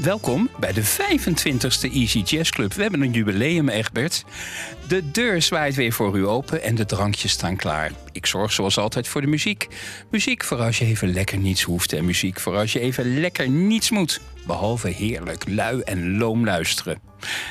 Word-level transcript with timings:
Welkom 0.00 0.48
bij 0.58 0.72
de 0.72 0.82
25e 0.82 1.92
Easy 1.92 2.18
Jazz 2.18 2.50
Club. 2.50 2.72
We 2.72 2.82
hebben 2.82 3.00
een 3.00 3.12
jubileum, 3.12 3.68
Egbert. 3.68 4.24
De 4.88 5.10
deur 5.10 5.42
zwaait 5.42 5.74
weer 5.74 5.92
voor 5.92 6.18
u 6.18 6.26
open 6.26 6.62
en 6.62 6.74
de 6.74 6.84
drankjes 6.84 7.32
staan 7.32 7.56
klaar. 7.56 7.90
Ik 8.12 8.26
zorg 8.26 8.52
zoals 8.52 8.78
altijd 8.78 9.08
voor 9.08 9.20
de 9.20 9.26
muziek. 9.26 9.68
Muziek 10.10 10.44
voor 10.44 10.58
als 10.58 10.78
je 10.78 10.84
even 10.84 11.12
lekker 11.12 11.38
niets 11.38 11.62
hoeft 11.62 11.92
en 11.92 12.04
muziek 12.04 12.40
voor 12.40 12.56
als 12.56 12.72
je 12.72 12.80
even 12.80 13.20
lekker 13.20 13.48
niets 13.48 13.90
moet. 13.90 14.20
Behalve 14.46 14.88
heerlijk 14.88 15.44
lui 15.48 15.80
en 15.80 16.18
loom 16.18 16.44
luisteren. 16.44 16.98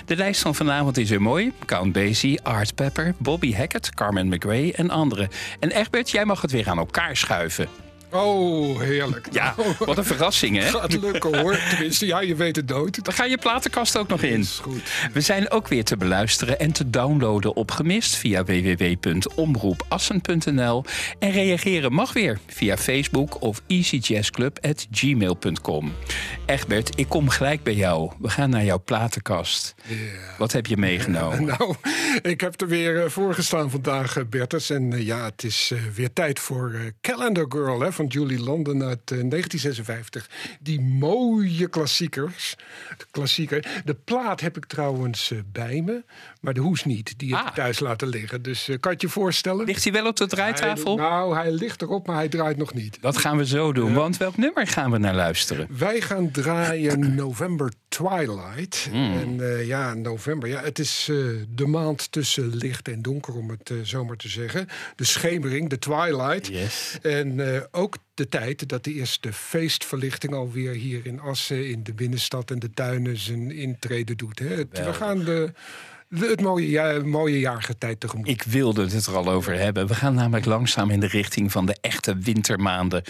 De 0.06 0.16
lijst 0.16 0.42
van 0.42 0.56
vanavond 0.56 0.98
is 0.98 1.10
weer 1.10 1.22
mooi. 1.22 1.52
Count 1.66 1.94
Basie, 1.94 2.42
Art 2.42 2.76
Pepper, 2.76 3.14
Bobby 3.18 3.54
Hackett, 3.54 3.96
Carmen 3.96 4.28
McRae 4.28 4.74
en 4.74 4.90
anderen. 4.90 5.30
En 5.60 5.72
Egbert, 5.72 6.10
jij 6.10 6.26
mag 6.26 6.42
het 6.42 6.52
weer 6.52 6.70
aan 6.70 6.78
elkaar 6.78 7.18
schuiven. 7.18 7.83
Oh, 8.14 8.80
heerlijk. 8.80 9.28
Ja, 9.32 9.56
wat 9.80 9.98
een 9.98 10.06
verrassing, 10.06 10.58
hè? 10.58 10.70
Gaat 10.70 11.02
lukken 11.02 11.40
hoor. 11.40 11.60
Tenminste, 11.70 12.06
ja, 12.06 12.20
je 12.20 12.36
weet 12.36 12.56
het 12.56 12.70
nooit. 12.70 13.06
Dan 13.06 13.14
ga 13.14 13.24
je 13.24 13.38
platenkast 13.38 13.98
ook 13.98 14.08
nog 14.08 14.22
in. 14.22 14.40
Is 14.40 14.60
goed. 14.62 14.82
We 15.14 15.22
zijn 15.22 15.52
ook 15.52 15.68
weer 15.68 15.84
te 15.84 15.98
beluisteren 15.98 16.60
en 16.60 16.72
te 16.72 16.90
downloaden 16.90 17.56
op 17.56 17.72
Gemist 17.72 18.16
via 18.16 18.44
www.omroepassen.nl. 18.44 20.84
En 21.20 21.32
reageren 21.32 21.94
mag 21.94 22.14
weer 22.14 22.40
via 22.48 22.78
Facebook 22.78 23.42
of 23.42 23.62
easyjazzclub.gmail.com. 23.68 25.94
Egbert, 26.46 27.00
ik 27.00 27.10
kom 27.10 27.30
gelijk 27.30 27.64
bij 27.64 27.76
jou. 27.76 28.12
We 28.20 28.30
gaan 28.30 28.50
naar 28.50 28.64
jouw 28.64 28.82
platenkast. 28.86 29.76
Wat 30.38 30.52
heb 30.52 30.66
je 30.66 30.78
meegenomen? 30.78 31.46
Nou, 31.46 31.76
ik 32.22 32.42
heb 32.42 32.62
er 32.62 32.68
weer 32.68 33.04
eh, 33.04 33.10
voor 33.10 33.34
gestaan 33.34 33.70
vandaag, 33.70 34.18
eh, 34.18 34.24
Bertus. 34.30 34.70
En 34.70 34.94
eh, 34.94 35.06
ja, 35.06 35.26
het 35.26 35.44
is 35.44 35.74
weer 35.96 36.14
tijd 36.14 36.40
voor 36.40 36.94
Calendar 37.02 37.46
Girl 37.50 37.80
hè, 37.80 37.92
van 37.92 38.03
Julie 38.08 38.40
London 38.44 38.84
uit 38.84 39.12
eh, 39.12 39.18
1956. 39.30 40.30
Die 40.60 40.82
mooie 40.82 41.68
klassiekers. 41.68 42.56
De 42.98 43.06
klassieker. 43.12 43.82
De 43.86 43.94
plaat 44.04 44.42
heb 44.42 44.58
ik 44.58 44.66
trouwens 44.66 45.32
eh, 45.32 45.38
bij 45.52 45.82
me, 45.86 46.04
maar 46.42 46.54
de 46.54 46.60
hoes 46.60 46.84
niet. 46.86 47.14
Die 47.20 47.30
heb 47.36 47.40
ik 47.42 47.48
Ah. 47.48 47.54
thuis 47.56 47.80
laten 47.80 48.08
liggen. 48.08 48.42
Dus 48.42 48.68
eh, 48.70 48.80
kan 48.80 48.92
je 48.92 48.98
je 49.02 49.10
voorstellen? 49.10 49.66
Ligt 49.66 49.84
hij 49.84 49.94
wel 49.94 50.08
op 50.08 50.16
de 50.16 50.28
draaitafel? 50.28 50.98
Hij- 50.98 51.08
nou, 51.08 51.36
hij 51.36 51.52
ligt 51.52 51.82
erop, 51.82 52.08
maar 52.08 52.16
hij 52.16 52.30
draait 52.30 52.58
nog 52.58 52.74
niet. 52.74 52.98
Dat 53.02 53.18
gaan 53.18 53.38
we 53.38 53.46
zo 53.46 53.72
doen, 53.74 53.94
want 53.94 54.18
welk 54.18 54.38
nummer 54.38 54.68
gaan 54.68 54.92
we 54.92 54.98
naar 54.98 55.16
luisteren? 55.16 55.68
Wij 55.78 56.02
gaan 56.02 56.32
draaien 56.32 57.16
November 57.16 57.72
Twilight. 57.88 58.88
Hmm. 58.92 59.14
En 59.18 59.42
eh, 59.58 59.68
ja, 59.68 59.94
november. 59.94 60.50
Ja, 60.50 60.62
het 60.62 60.80
is 60.80 61.08
eh, 61.10 61.16
de 61.50 61.66
maand 61.68 62.12
tussen 62.12 62.56
licht 62.56 62.88
en 62.88 63.02
donker, 63.02 63.36
om 63.36 63.50
het 63.50 63.70
eh, 63.70 63.78
zo 63.84 64.06
maar 64.06 64.16
te 64.18 64.30
zeggen. 64.30 64.68
De 64.96 65.04
schemering, 65.04 65.70
de 65.70 65.80
twilight. 65.80 66.48
Yes. 66.48 66.98
En 67.02 67.54
eh, 67.56 67.62
ook 67.94 68.04
de 68.14 68.30
tijd 68.30 68.70
dat 68.70 68.84
de 68.84 68.94
eerste 68.94 69.34
feestverlichting 69.34 70.34
alweer 70.34 70.72
hier 70.74 71.06
in 71.06 71.20
Assen, 71.20 71.70
in 71.70 71.84
de 71.84 71.94
binnenstad 71.94 72.52
en 72.52 72.60
de 72.60 72.70
tuinen 72.72 73.18
zijn 73.18 73.52
intrede 73.52 74.16
doet. 74.16 74.40
Hè. 74.40 74.48
Het- 74.48 74.86
we 74.86 74.94
gaan 74.94 75.20
de, 75.20 75.52
de- 76.08 76.26
het 76.28 76.42
mooie, 76.42 76.70
ja, 76.70 77.00
mooie 77.06 77.40
jaargetij 77.40 77.96
tegemoet. 77.96 78.28
Ik 78.28 78.44
wilde 78.44 78.82
het 78.90 79.06
er 79.06 79.16
al 79.16 79.30
over 79.30 79.54
hebben. 79.60 79.88
We 79.88 79.96
gaan 79.96 80.14
namelijk 80.14 80.46
langzaam 80.46 80.90
in 80.90 81.00
de 81.00 81.08
richting 81.08 81.52
van 81.52 81.66
de 81.66 81.78
echte 81.82 82.18
wintermaanden. 82.18 83.04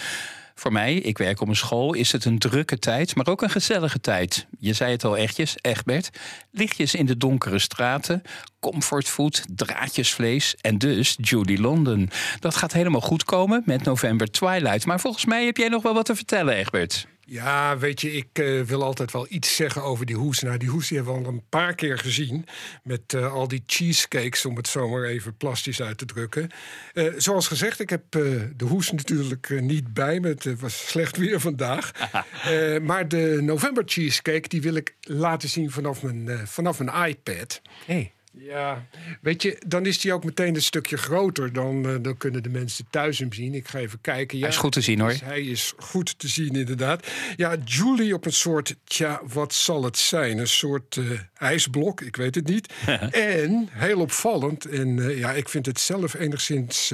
Voor 0.56 0.72
mij, 0.72 0.96
ik 0.96 1.18
werk 1.18 1.42
op 1.42 1.48
een 1.48 1.56
school, 1.56 1.94
is 1.94 2.12
het 2.12 2.26
een 2.26 2.40
drukke 2.40 2.80
tijd, 2.80 3.16
maar 3.16 3.28
ook 3.28 3.42
een 3.42 3.50
gezellige 3.50 4.00
tijd. 4.00 4.48
Je 4.60 4.74
zei 4.74 4.92
het 4.92 5.04
al 5.04 5.18
echtjes, 5.18 5.56
Egbert. 5.62 6.10
Lichtjes 6.52 6.96
in 6.96 7.06
de 7.06 7.18
donkere 7.18 7.60
straten, 7.60 8.22
comfortfood, 8.60 9.44
draadjesvlees 9.48 10.56
en 10.62 10.78
dus 10.78 11.18
Judy 11.22 11.56
London. 11.56 12.10
Dat 12.40 12.56
gaat 12.56 12.74
helemaal 12.74 13.02
goed 13.02 13.24
komen 13.24 13.62
met 13.66 13.84
November 13.84 14.32
Twilight. 14.32 14.86
Maar 14.86 15.00
volgens 15.00 15.26
mij 15.26 15.46
heb 15.46 15.58
jij 15.58 15.68
nog 15.68 15.84
wel 15.84 15.94
wat 15.94 16.06
te 16.06 16.16
vertellen, 16.16 16.56
Egbert. 16.56 17.08
Ja, 17.34 17.78
weet 17.78 18.02
je, 18.02 18.12
ik 18.12 18.28
eh, 18.34 18.62
wil 18.62 18.84
altijd 18.84 19.12
wel 19.12 19.26
iets 19.30 19.56
zeggen 19.56 19.84
over 19.84 20.06
die 20.06 20.16
hoes. 20.16 20.40
Nou, 20.40 20.58
die 20.58 20.70
hoes 20.70 20.88
die 20.88 20.98
hebben 20.98 21.16
we 21.16 21.26
al 21.26 21.34
een 21.34 21.44
paar 21.50 21.76
keer 21.76 21.98
gezien. 21.98 22.46
Met 22.84 23.14
eh, 23.14 23.34
al 23.34 23.48
die 23.48 23.64
cheesecakes, 23.66 24.46
om 24.46 24.56
het 24.56 24.68
zo 24.68 24.90
maar 24.90 25.04
even 25.04 25.38
plastisch 25.38 25.82
uit 25.82 25.98
te 25.98 26.06
drukken. 26.06 26.50
Eh, 26.94 27.06
zoals 27.18 27.48
gezegd, 27.48 27.80
ik 27.80 27.90
heb 27.90 28.12
de 28.12 28.66
hoes 28.68 28.92
natuurlijk 28.92 29.62
niet 29.62 29.94
bij 29.94 30.20
me. 30.20 30.28
Het 30.28 30.60
was 30.60 30.88
slecht 30.88 31.18
weer 31.18 31.40
vandaag. 31.40 31.92
Maar 32.82 33.08
de 33.08 33.40
November 33.42 33.84
cheesecake, 33.86 34.48
die 34.48 34.62
wil 34.62 34.76
ik 34.76 34.96
laten 35.02 35.50
zien 35.50 35.72
vanaf 35.72 36.04
mijn, 36.04 36.48
vanaf 36.48 36.80
mijn 36.80 37.08
iPad. 37.08 37.62
Hey. 37.86 38.12
Ja, 38.38 38.88
weet 39.22 39.42
je, 39.42 39.62
dan 39.68 39.86
is 39.86 40.00
die 40.00 40.14
ook 40.14 40.24
meteen 40.24 40.56
een 40.56 40.62
stukje 40.62 40.98
groter. 40.98 41.54
Dan, 41.54 41.90
eh, 41.90 41.96
dan 42.02 42.18
kunnen 42.18 42.44
de 42.44 42.50
mensen 42.50 42.86
thuis 42.90 43.20
hem 43.20 43.34
zien. 43.34 43.54
Ik 43.54 43.68
ga 43.68 43.80
even 43.80 44.02
kijken. 44.02 44.38
Ja, 44.38 44.44
Hij 44.44 44.54
is 44.54 44.60
goed 44.60 44.72
te 44.72 44.82
zien, 44.82 45.00
hoor. 45.00 45.10
dus 45.10 45.22
hij 45.22 45.42
is 45.42 45.74
goed 45.78 46.20
te 46.20 46.28
zien, 46.28 46.56
inderdaad. 46.56 47.08
Ja, 47.36 47.56
Julie 47.66 48.14
op 48.14 48.26
een 48.26 48.34
soort, 48.34 48.76
tja, 48.84 49.22
wat 49.24 49.54
zal 49.54 49.84
het 49.84 49.98
zijn? 49.98 50.38
Een 50.38 50.48
soort 50.48 50.98
eh, 50.98 51.20
ijsblok, 51.34 52.02
ik 52.02 52.16
weet 52.16 52.36
het 52.36 52.48
niet. 52.48 52.74
en, 53.12 53.70
heel 53.72 54.00
opvallend, 54.00 54.66
en 54.66 55.00
eh, 55.00 55.18
ja, 55.18 55.32
ik 55.32 55.50
vind 55.50 55.66
het 55.66 55.80
zelf 55.80 56.14
enigszins 56.14 56.94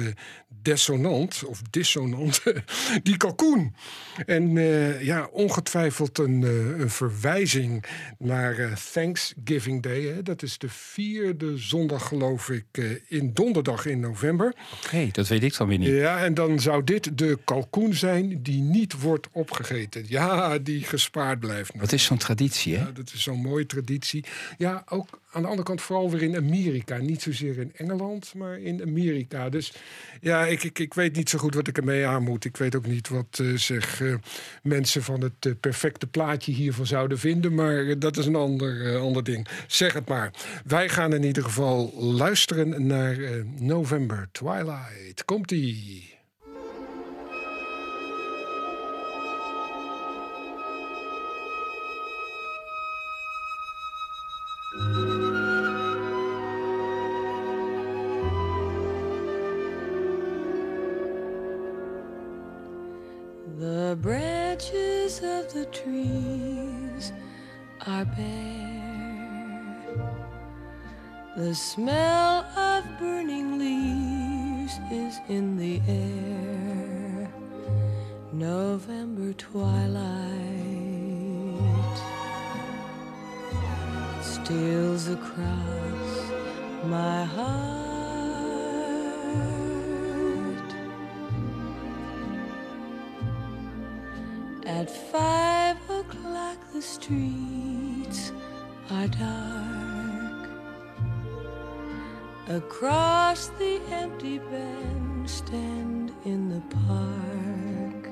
dissonant, 0.62 1.44
of 1.44 1.62
dissonant, 1.70 2.42
die 3.02 3.16
kalkoen. 3.16 3.74
En 4.26 4.52
ja, 5.04 5.28
ongetwijfeld 5.32 6.18
een, 6.18 6.42
een 6.80 6.90
verwijzing 6.90 7.84
naar 8.18 8.80
Thanksgiving 8.92 9.82
Day. 9.82 10.02
Hè. 10.02 10.22
Dat 10.22 10.42
is 10.42 10.58
de 10.58 10.68
vierde 11.38 11.58
zondag, 11.58 12.08
geloof 12.08 12.50
ik, 12.50 12.64
eh, 12.72 12.84
in 13.08 13.30
donderdag 13.32 13.86
in 13.86 14.00
november. 14.00 14.54
Oké, 14.84 15.08
dat 15.12 15.28
weet 15.28 15.42
ik 15.42 15.56
dan 15.56 15.68
weer 15.68 15.78
niet. 15.78 15.88
Ja, 15.88 16.24
en 16.24 16.34
dan 16.34 16.60
zou 16.60 16.84
dit 16.84 17.18
de 17.18 17.38
kalkoen 17.44 17.94
zijn 17.94 18.42
die 18.42 18.60
niet 18.60 19.00
wordt 19.00 19.28
opgegeten. 19.32 20.04
Ja, 20.08 20.58
die 20.58 20.82
gespaard 20.82 21.40
blijft. 21.40 21.72
nog. 21.72 21.82
Wat 21.82 21.92
is 21.92 22.04
zo'n 22.04 22.16
traditie, 22.18 22.76
hè? 22.76 22.82
Ja, 22.84 22.90
dat 22.90 23.12
is 23.14 23.22
zo'n 23.22 23.40
mooie 23.40 23.66
traditie. 23.66 24.24
Ja, 24.58 24.84
ook 24.88 25.19
aan 25.32 25.42
de 25.42 25.48
andere 25.48 25.66
kant 25.66 25.80
vooral 25.80 26.10
weer 26.10 26.22
in 26.22 26.36
Amerika. 26.36 26.96
Niet 26.96 27.22
zozeer 27.22 27.58
in 27.58 27.72
Engeland, 27.76 28.34
maar 28.34 28.58
in 28.58 28.82
Amerika. 28.82 29.48
Dus 29.48 29.72
ja, 30.20 30.46
ik, 30.46 30.62
ik, 30.62 30.78
ik 30.78 30.94
weet 30.94 31.16
niet 31.16 31.28
zo 31.28 31.38
goed 31.38 31.54
wat 31.54 31.68
ik 31.68 31.76
ermee 31.76 32.06
aan 32.06 32.22
moet. 32.22 32.44
Ik 32.44 32.56
weet 32.56 32.74
ook 32.74 32.86
niet 32.86 33.08
wat 33.08 33.42
zich 33.54 34.00
eh, 34.00 34.14
mensen 34.62 35.02
van 35.02 35.20
het 35.20 35.46
eh, 35.46 35.52
perfecte 35.60 36.06
plaatje 36.06 36.52
hiervan 36.52 36.86
zouden 36.86 37.18
vinden. 37.18 37.54
Maar 37.54 37.98
dat 37.98 38.16
is 38.16 38.26
een 38.26 38.36
ander, 38.36 38.98
ander 38.98 39.24
ding. 39.24 39.48
Zeg 39.66 39.92
het 39.92 40.08
maar. 40.08 40.32
Wij 40.64 40.88
gaan 40.88 41.14
in 41.14 41.24
ieder 41.24 41.42
geval 41.42 41.92
luisteren 41.96 42.86
naar 42.86 43.18
November 43.58 44.28
Twilight. 44.32 45.24
Komt-ie. 45.24 46.19
The 65.52 65.64
trees 65.66 67.12
are 67.86 68.04
bare. 68.04 69.76
The 71.36 71.54
smell 71.54 72.44
of 72.56 72.84
burning 73.00 73.58
leaves 73.58 74.78
is 74.92 75.18
in 75.28 75.56
the 75.56 75.80
air. 75.88 77.28
November 78.32 79.32
twilight 79.32 80.10
steals 84.22 85.08
across 85.08 86.30
my 86.84 87.24
heart. 87.24 87.79
At 94.80 94.90
five 94.90 95.76
o'clock, 95.90 96.56
the 96.72 96.80
streets 96.80 98.32
are 98.90 99.08
dark. 99.08 100.48
Across 102.48 103.48
the 103.58 103.78
empty 103.90 104.38
bandstand 104.38 106.14
in 106.24 106.48
the 106.48 106.62
park, 106.76 108.08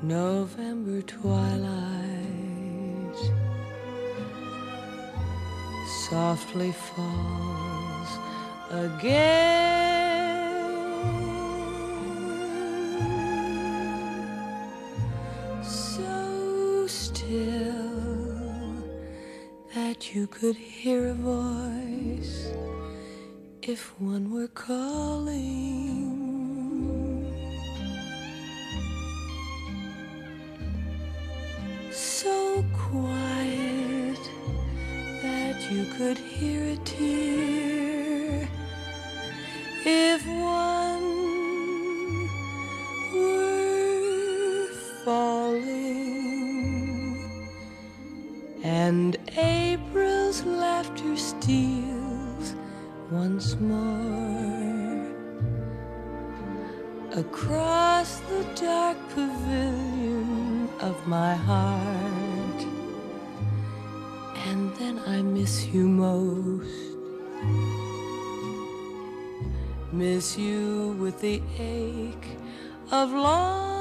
November 0.00 1.02
twilight 1.02 1.60
softly 6.08 6.72
falls 6.72 8.18
again. 8.70 9.73
Could 20.40 20.56
hear 20.56 21.08
a 21.10 21.14
voice 21.14 22.48
if 23.62 23.94
one 24.00 24.32
were 24.32 24.48
calling. 24.48 26.10
So 31.92 32.64
quiet 32.72 34.18
that 35.22 35.70
you 35.70 35.86
could 35.96 36.18
hear 36.18 36.72
a 36.72 36.76
tear 36.78 38.48
if 39.86 40.26
one 40.26 41.12
were 43.14 44.66
falling 45.04 45.94
and 48.64 49.16
once 53.24 53.56
more 53.58 55.06
across 57.22 58.20
the 58.30 58.42
dark 58.54 58.98
pavilion 59.14 60.68
of 60.80 60.96
my 61.06 61.34
heart. 61.34 62.60
And 64.48 64.62
then 64.76 65.00
I 65.06 65.22
miss 65.22 65.54
you 65.72 65.88
most. 65.88 66.96
Miss 69.90 70.36
you 70.36 70.94
with 71.00 71.18
the 71.22 71.40
ache 71.58 72.28
of 72.90 73.10
long 73.10 73.73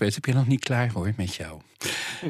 Egbert, 0.00 0.14
heb 0.14 0.34
je 0.34 0.40
nog 0.40 0.46
niet 0.46 0.64
klaar 0.64 0.90
hoor 0.92 1.12
met 1.16 1.34
jou? 1.34 1.60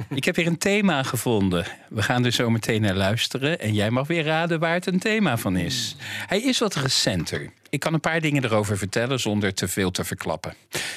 Ik 0.09 0.25
heb 0.25 0.37
weer 0.37 0.47
een 0.47 0.59
thema 0.59 1.03
gevonden. 1.03 1.67
We 1.89 2.03
gaan 2.03 2.25
er 2.25 2.33
zo 2.33 2.51
meteen 2.51 2.81
naar 2.81 2.95
luisteren. 2.95 3.61
En 3.61 3.75
jij 3.75 3.91
mag 3.91 4.07
weer 4.07 4.25
raden 4.25 4.61
waar 4.61 4.75
het 4.75 4.87
een 4.87 4.99
thema 4.99 5.37
van 5.37 5.57
is. 5.57 5.97
Hij 6.27 6.41
is 6.41 6.59
wat 6.59 6.75
recenter. 6.75 7.53
Ik 7.69 7.81
kan 7.81 7.95
een 7.95 8.01
paar 8.01 8.21
dingen 8.21 8.45
erover 8.45 8.79
vertellen 8.79 9.21
zonder 9.21 9.55
te 9.55 9.69
veel 9.69 9.91
te 9.91 10.05
verklappen. 10.05 10.55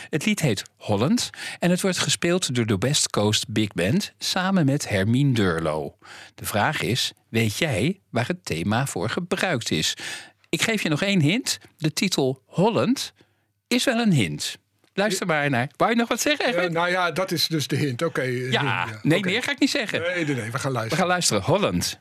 Het 0.09 0.25
lied 0.25 0.39
heet 0.39 0.63
Holland 0.77 1.29
en 1.59 1.69
het 1.69 1.81
wordt 1.81 1.97
gespeeld 1.97 2.55
door 2.55 2.65
de 2.65 2.77
West 2.77 3.09
Coast 3.09 3.47
Big 3.47 3.73
Band 3.73 4.13
samen 4.17 4.65
met 4.65 4.89
Hermine 4.89 5.33
Durlo. 5.33 5.95
De 6.35 6.45
vraag 6.45 6.81
is: 6.81 7.13
weet 7.29 7.57
jij 7.57 7.99
waar 8.09 8.27
het 8.27 8.45
thema 8.45 8.87
voor 8.87 9.09
gebruikt 9.09 9.71
is? 9.71 9.93
Ik 10.49 10.61
geef 10.61 10.83
je 10.83 10.89
nog 10.89 11.01
één 11.01 11.21
hint. 11.21 11.59
De 11.77 11.93
titel 11.93 12.41
Holland 12.45 13.13
is 13.67 13.83
wel 13.83 13.99
een 13.99 14.13
hint. 14.13 14.61
Luister 14.93 15.27
maar 15.27 15.49
naar. 15.49 15.67
Wou 15.77 15.89
je 15.91 15.95
nog 15.97 16.07
wat 16.07 16.21
zeggen? 16.21 16.45
Egbert? 16.47 16.71
nou 16.71 16.89
ja, 16.89 17.11
dat 17.11 17.31
is 17.31 17.47
dus 17.47 17.67
de 17.67 17.75
hint. 17.75 18.01
Oké. 18.01 18.21
ja, 18.21 18.85
hint, 18.85 19.03
nee, 19.03 19.19
meer 19.19 19.43
ga 19.43 19.51
ik 19.51 19.59
niet 19.59 19.69
zeggen. 19.69 20.01
Nee, 20.01 20.25
nee, 20.25 20.35
nee, 20.35 20.51
we 20.51 20.59
gaan 20.59 20.71
We 20.71 20.77
luisteren. 20.77 20.97
gaan 20.97 21.07
luisteren. 21.07 21.43
Holland 21.43 21.99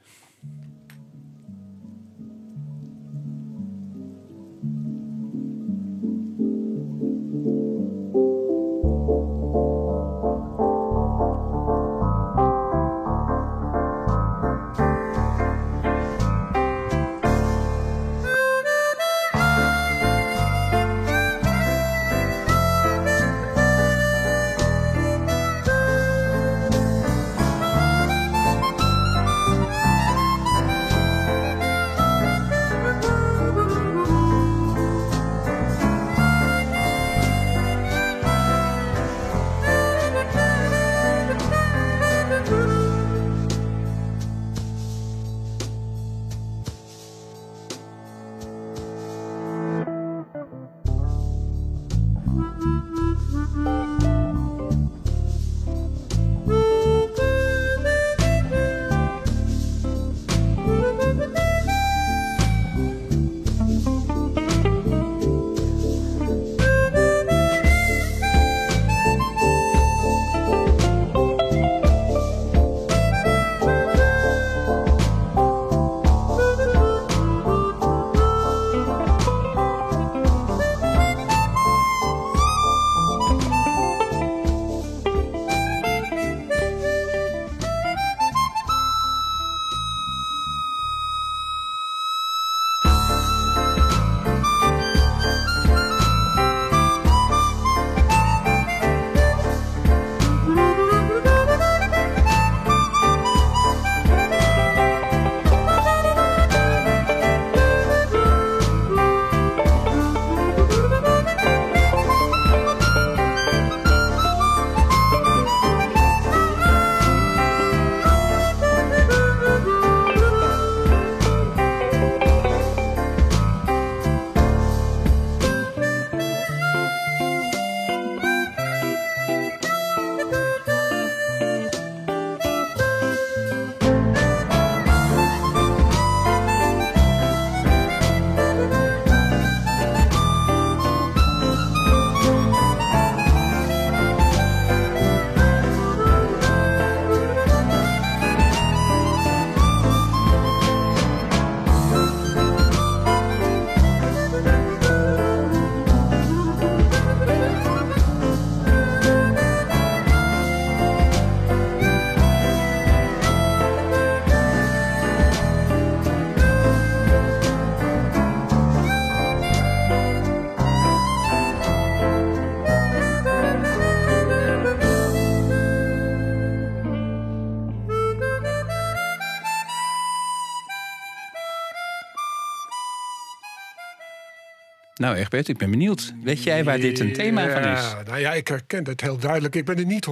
Nou, 185.02 185.16
Egbert, 185.16 185.48
ik 185.48 185.56
ben 185.56 185.70
benieuwd. 185.70 186.12
Weet 186.22 186.42
jij 186.42 186.64
waar 186.64 186.78
dit 186.78 187.00
een 187.00 187.12
thema 187.12 187.42
van 187.50 187.62
is? 187.72 187.80
Ja, 187.80 188.02
nou 188.06 188.18
ja, 188.18 188.32
ik 188.32 188.48
herken 188.48 188.84
het 188.86 189.00
heel 189.00 189.16
duidelijk. 189.18 189.54
Ik 189.54 189.64
ben 189.64 189.78
er 189.78 189.84
niet 189.84 190.06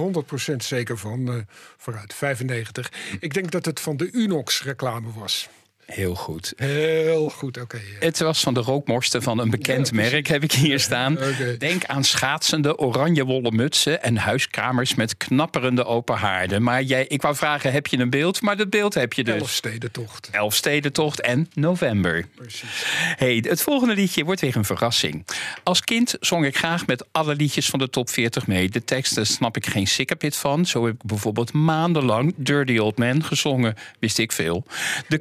100% 0.51 0.55
zeker 0.57 0.97
van. 0.97 1.27
eh, 1.27 1.35
vooruit, 1.77 2.13
95. 2.13 2.91
Ik 3.19 3.33
denk 3.33 3.51
dat 3.51 3.65
het 3.65 3.79
van 3.79 3.97
de 3.97 4.09
Unox 4.11 4.63
reclame 4.63 5.07
was. 5.15 5.49
Heel 5.85 6.15
goed. 6.15 6.53
Heel 6.55 7.29
goed, 7.29 7.61
oké. 7.61 7.77
ja. 7.77 8.05
Het 8.05 8.19
was 8.19 8.39
van 8.39 8.53
de 8.53 8.59
rookmorsten 8.59 9.21
van 9.21 9.39
een 9.39 9.49
bekend 9.49 9.87
Ja, 9.87 9.95
merk, 9.95 10.27
heb 10.27 10.43
ik 10.43 10.51
hier 10.51 10.79
staan. 10.79 11.17
Denk 11.57 11.85
aan 11.85 12.03
schaatsende 12.03 12.77
oranje 12.77 13.25
wollen 13.25 13.55
mutsen 13.55 14.03
en 14.03 14.17
huiskamers 14.17 14.95
met 14.95 15.17
knapperende 15.17 15.85
open 15.85 16.15
haarden. 16.15 16.63
Maar 16.63 16.83
jij, 16.83 17.05
ik 17.07 17.21
wou 17.21 17.35
vragen, 17.35 17.71
heb 17.71 17.87
je 17.87 17.97
een 17.97 18.09
beeld? 18.09 18.41
Maar 18.41 18.57
dat 18.57 18.69
beeld 18.69 18.93
heb 18.93 19.13
je 19.13 19.23
dus. 19.23 19.35
Elfstedentocht. 19.35 20.29
Elfstedentocht 20.31 21.21
en 21.21 21.49
november. 21.53 22.25
Precies. 22.35 22.83
Hey, 23.15 23.43
het 23.47 23.61
volgende 23.61 23.93
liedje 23.93 24.23
wordt 24.23 24.41
weer 24.41 24.55
een 24.55 24.65
verrassing. 24.65 25.25
Als 25.63 25.81
kind 25.81 26.15
zong 26.19 26.45
ik 26.45 26.57
graag 26.57 26.85
met 26.87 27.05
alle 27.11 27.35
liedjes 27.35 27.69
van 27.69 27.79
de 27.79 27.89
top 27.89 28.09
40 28.09 28.47
mee. 28.47 28.69
De 28.69 28.83
teksten 28.83 29.27
snap 29.27 29.57
ik 29.57 29.65
geen 29.65 29.87
sikkepit 29.87 30.35
van. 30.35 30.65
Zo 30.65 30.85
heb 30.85 30.93
ik 30.93 31.03
bijvoorbeeld 31.03 31.53
maandenlang 31.53 32.33
Dirty 32.37 32.77
Old 32.77 32.97
Man 32.97 33.23
gezongen. 33.23 33.75
Wist 33.99 34.17
ik 34.17 34.31
veel. 34.31 34.63
De 35.07 35.17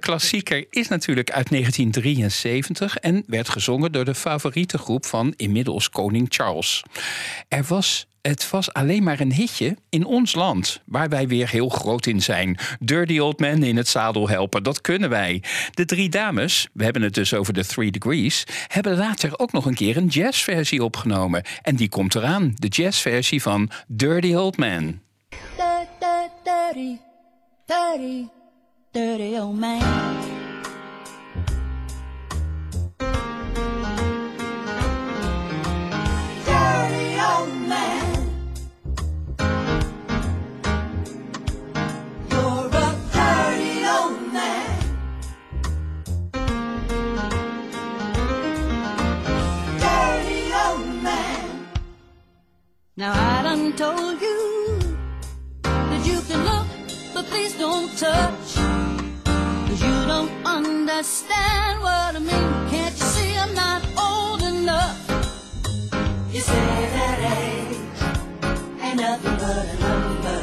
is 0.71 0.89
natuurlijk 0.89 1.31
uit 1.31 1.49
1973 1.51 2.97
en 2.97 3.23
werd 3.27 3.49
gezongen 3.49 3.93
door 3.93 4.05
de 4.05 4.15
favoriete 4.15 4.79
groep 4.79 5.07
van 5.07 5.35
inmiddels 5.37 5.91
koning 5.91 6.27
Charles. 6.29 6.83
Er 7.49 7.65
was 7.69 8.09
het 8.23 8.51
was 8.51 8.73
alleen 8.73 9.03
maar 9.03 9.21
een 9.21 9.33
hitje 9.33 9.77
in 9.89 10.05
ons 10.05 10.35
land, 10.35 10.83
waar 10.85 11.09
wij 11.09 11.29
weer 11.29 11.49
heel 11.49 11.69
groot 11.69 12.07
in 12.07 12.23
zijn. 12.23 12.59
Dirty 12.81 13.19
Old 13.19 13.41
Man 13.41 13.63
in 13.63 13.77
het 13.77 13.89
zadel 13.89 14.29
helpen, 14.29 14.63
dat 14.63 14.81
kunnen 14.81 15.11
wij. 15.11 15.43
De 15.71 15.85
drie 15.85 16.09
dames, 16.09 16.69
we 16.73 16.85
hebben 16.85 17.03
het 17.03 17.15
dus 17.15 17.35
over 17.35 17.53
de 17.53 17.67
Three 17.67 17.91
Degrees, 17.91 18.45
hebben 18.67 18.97
later 18.97 19.39
ook 19.39 19.53
nog 19.53 19.67
een 19.67 19.75
keer 19.75 19.97
een 19.97 20.07
jazzversie 20.07 20.85
opgenomen. 20.85 21.43
En 21.63 21.77
die 21.77 21.89
komt 21.89 22.15
eraan, 22.15 22.53
de 22.55 22.69
jazzversie 22.69 23.43
van 23.43 23.71
dirty 23.87 24.35
old 24.35 24.57
man. 24.57 25.01
Now 53.01 53.15
I 53.15 53.43
done 53.43 53.73
told 53.73 54.21
you 54.21 54.79
that 55.63 56.05
you 56.05 56.21
can 56.29 56.45
look, 56.45 56.67
but 57.15 57.25
please 57.33 57.55
don't 57.57 57.89
touch. 57.97 58.57
Cause 59.25 59.83
you 59.83 60.07
don't 60.07 60.31
understand 60.45 61.81
what 61.81 62.15
I 62.15 62.19
mean. 62.19 62.69
Can't 62.69 62.95
you 62.95 63.07
see 63.15 63.39
I'm 63.39 63.55
not 63.55 63.83
old 63.97 64.43
enough? 64.43 64.99
You 66.31 66.41
say 66.41 66.91
that 66.97 67.19
age 67.39 67.79
ain't 68.83 68.99
nothing 68.99 69.37
but 69.45 69.65
a 69.65 69.77
number. 69.87 70.41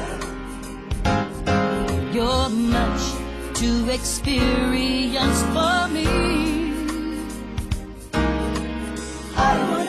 You're 2.12 2.50
much 2.50 3.04
too 3.54 3.88
experienced 3.92 5.46
for 5.54 5.88
me. 5.94 6.08
All 9.38 9.87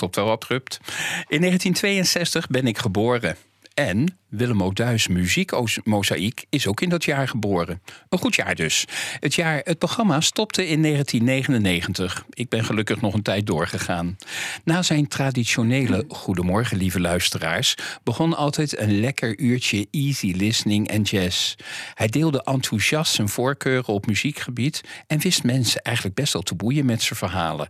stopt 0.00 0.16
wel 0.16 0.30
abrupt. 0.30 0.80
In 1.28 1.40
1962 1.40 2.46
ben 2.48 2.66
ik 2.66 2.78
geboren. 2.78 3.36
En 3.80 4.18
Willem 4.28 4.62
O'Duis 4.62 5.08
Muziekmozaïek 5.08 6.44
is 6.48 6.66
ook 6.66 6.80
in 6.80 6.88
dat 6.88 7.04
jaar 7.04 7.28
geboren. 7.28 7.82
Een 8.08 8.18
goed 8.18 8.34
jaar 8.34 8.54
dus. 8.54 8.84
Het, 9.20 9.34
jaar, 9.34 9.60
het 9.64 9.78
programma 9.78 10.20
stopte 10.20 10.66
in 10.66 10.82
1999. 10.82 12.24
Ik 12.30 12.48
ben 12.48 12.64
gelukkig 12.64 13.00
nog 13.00 13.14
een 13.14 13.22
tijd 13.22 13.46
doorgegaan. 13.46 14.16
Na 14.64 14.82
zijn 14.82 15.08
traditionele 15.08 16.04
Goedemorgen, 16.08 16.76
lieve 16.76 17.00
luisteraars, 17.00 17.74
begon 18.02 18.36
altijd 18.36 18.78
een 18.78 19.00
lekker 19.00 19.38
uurtje 19.38 19.86
easy 19.90 20.32
listening 20.36 20.88
en 20.88 21.02
jazz. 21.02 21.54
Hij 21.94 22.08
deelde 22.08 22.42
enthousiast 22.42 23.14
zijn 23.14 23.28
voorkeuren 23.28 23.94
op 23.94 24.06
muziekgebied 24.06 24.80
en 25.06 25.18
wist 25.18 25.44
mensen 25.44 25.82
eigenlijk 25.82 26.16
best 26.16 26.32
wel 26.32 26.42
te 26.42 26.54
boeien 26.54 26.86
met 26.86 27.02
zijn 27.02 27.18
verhalen. 27.18 27.68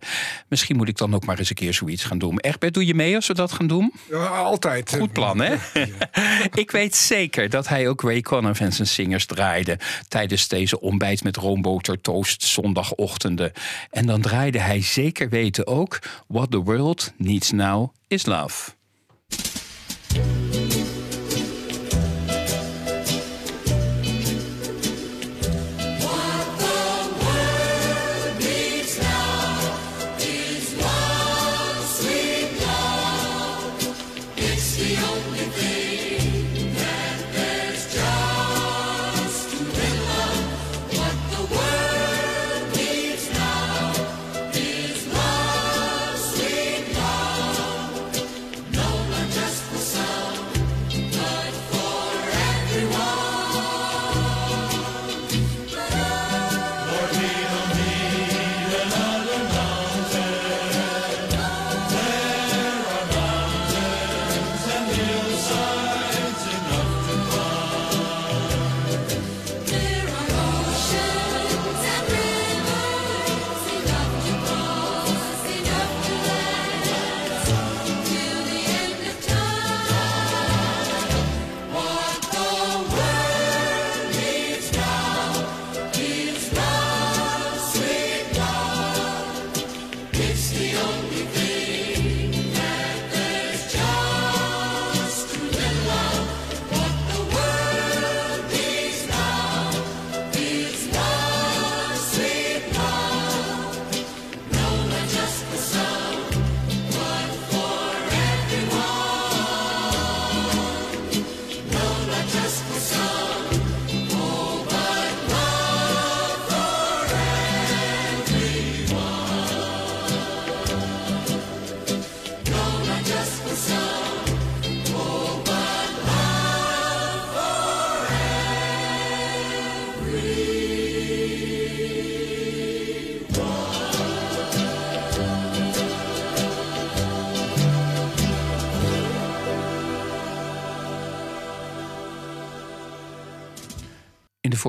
Misschien 0.48 0.76
moet 0.76 0.88
ik 0.88 0.96
dan 0.96 1.14
ook 1.14 1.26
maar 1.26 1.38
eens 1.38 1.48
een 1.48 1.54
keer 1.54 1.74
zoiets 1.74 2.04
gaan 2.04 2.18
doen. 2.18 2.38
Egbert, 2.38 2.74
doe 2.74 2.86
je 2.86 2.94
mee 2.94 3.14
als 3.14 3.26
we 3.26 3.34
dat 3.34 3.52
gaan 3.52 3.66
doen? 3.66 3.92
Ja, 4.10 4.26
altijd. 4.26 4.96
Goed 4.98 5.12
plan, 5.12 5.40
hè? 5.40 5.54
Ik 6.54 6.70
weet 6.70 6.94
zeker 6.94 7.50
dat 7.50 7.68
hij 7.68 7.88
ook 7.88 8.02
Ray 8.02 8.20
Conniff 8.20 8.60
en 8.60 8.72
zijn 8.72 8.88
zingers 8.88 9.26
draaide 9.26 9.78
tijdens 10.08 10.48
deze 10.48 10.80
ontbijt 10.80 11.24
met 11.24 11.36
roomboter 11.36 12.00
toast 12.00 12.42
zondagochtenden. 12.42 13.52
En 13.90 14.06
dan 14.06 14.20
draaide 14.20 14.58
hij 14.60 14.82
zeker 14.82 15.28
weten 15.28 15.66
ook 15.66 15.98
What 16.26 16.50
the 16.50 16.62
World 16.62 17.12
Needs 17.16 17.50
Now 17.50 17.94
is 18.08 18.26
Love. 18.26 18.70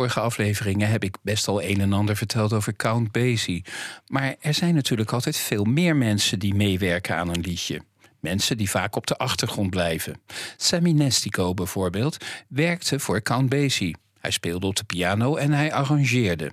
Vorige 0.02 0.20
afleveringen 0.20 0.90
heb 0.90 1.04
ik 1.04 1.18
best 1.22 1.48
al 1.48 1.64
een 1.64 1.82
en 1.82 1.94
ander 1.94 2.16
verteld 2.16 2.54
over 2.54 2.76
Count 2.76 3.12
Basie. 3.12 3.64
Maar 4.08 4.36
er 4.40 4.54
zijn 4.54 4.74
natuurlijk 4.74 5.12
altijd 5.12 5.38
veel 5.38 5.64
meer 5.64 5.96
mensen 5.96 6.40
die 6.40 6.54
meewerken 6.54 7.16
aan 7.16 7.30
een 7.30 7.42
liedje. 7.42 7.82
Mensen 8.20 8.58
die 8.58 8.70
vaak 8.70 8.96
op 8.96 9.08
de 9.08 9.18
achtergrond 9.18 9.70
blijven. 9.70 10.22
Sammy 10.58 10.92
Nestico 10.92 11.54
bijvoorbeeld 11.54 12.18
werkte 12.48 13.00
voor 13.00 13.22
Count 13.22 13.50
Basie. 13.50 13.96
Hij 14.20 14.32
speelde 14.32 14.68
op 14.68 14.76
de 14.76 14.84
piano 14.84 15.36
en 15.36 15.52
hij 15.52 15.74
arrangeerde. 15.74 16.52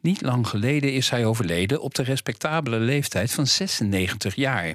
Niet 0.00 0.20
lang 0.20 0.48
geleden 0.48 0.92
is 0.92 1.10
hij 1.10 1.24
overleden 1.24 1.80
op 1.80 1.94
de 1.94 2.02
respectabele 2.02 2.78
leeftijd 2.78 3.32
van 3.32 3.46
96 3.46 4.34
jaar. 4.34 4.74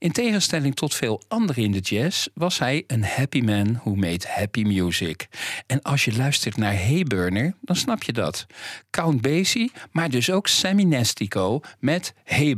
In 0.00 0.12
tegenstelling 0.12 0.74
tot 0.74 0.94
veel 0.94 1.22
anderen 1.28 1.62
in 1.62 1.72
de 1.72 1.78
jazz 1.78 2.26
was 2.34 2.58
hij 2.58 2.84
een 2.86 3.04
happy 3.04 3.40
man 3.40 3.80
who 3.84 3.94
made 3.94 4.26
happy 4.28 4.62
music. 4.62 5.28
En 5.66 5.82
als 5.82 6.04
je 6.04 6.16
luistert 6.16 6.56
naar 6.56 6.74
Hey 6.74 7.02
Burner, 7.02 7.54
dan 7.60 7.76
snap 7.76 8.02
je 8.02 8.12
dat. 8.12 8.46
Count 8.90 9.20
Basie, 9.20 9.72
maar 9.92 10.10
dus 10.10 10.30
ook 10.30 10.46
Sammy 10.48 10.82
Nestico 10.82 11.60
met 11.78 12.14
Hey 12.24 12.54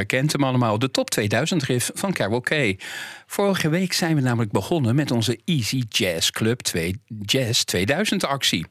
herkent 0.00 0.32
hem 0.32 0.44
allemaal, 0.44 0.78
de 0.78 0.90
top 0.90 1.10
2000 1.10 1.62
riff 1.62 1.90
van 1.94 2.12
Carol 2.12 2.40
Kay. 2.40 2.78
Vorige 3.26 3.68
week 3.68 3.92
zijn 3.92 4.14
we 4.14 4.20
namelijk 4.20 4.52
begonnen 4.52 4.94
met 4.94 5.10
onze 5.10 5.38
Easy 5.44 5.82
Jazz 5.88 6.30
Club 6.30 6.60
2 6.60 7.00
Jazz 7.20 7.62
2000 7.62 8.24
actie. 8.24 8.66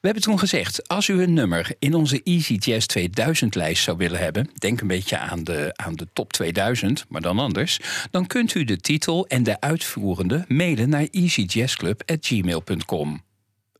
We 0.00 0.06
hebben 0.06 0.22
toen 0.22 0.38
gezegd, 0.38 0.88
als 0.88 1.08
u 1.08 1.22
een 1.22 1.32
nummer 1.32 1.70
in 1.78 1.94
onze 1.94 2.22
Easy 2.22 2.54
Jazz 2.54 2.86
2000 2.86 3.54
lijst 3.54 3.82
zou 3.82 3.96
willen 3.96 4.20
hebben, 4.20 4.50
denk 4.54 4.80
een 4.80 4.86
beetje 4.86 5.18
aan 5.18 5.44
de, 5.44 5.70
aan 5.74 5.94
de 5.94 6.06
top 6.12 6.32
2000, 6.32 7.04
maar 7.08 7.20
dan 7.20 7.38
anders, 7.38 7.80
dan 8.10 8.26
kunt 8.26 8.54
u 8.54 8.64
de 8.64 8.76
titel 8.76 9.26
en 9.26 9.42
de 9.42 9.60
uitvoerende 9.60 10.44
mailen 10.48 10.88
naar 10.88 11.06
easyjazzclub.gmail.com. 11.10 13.26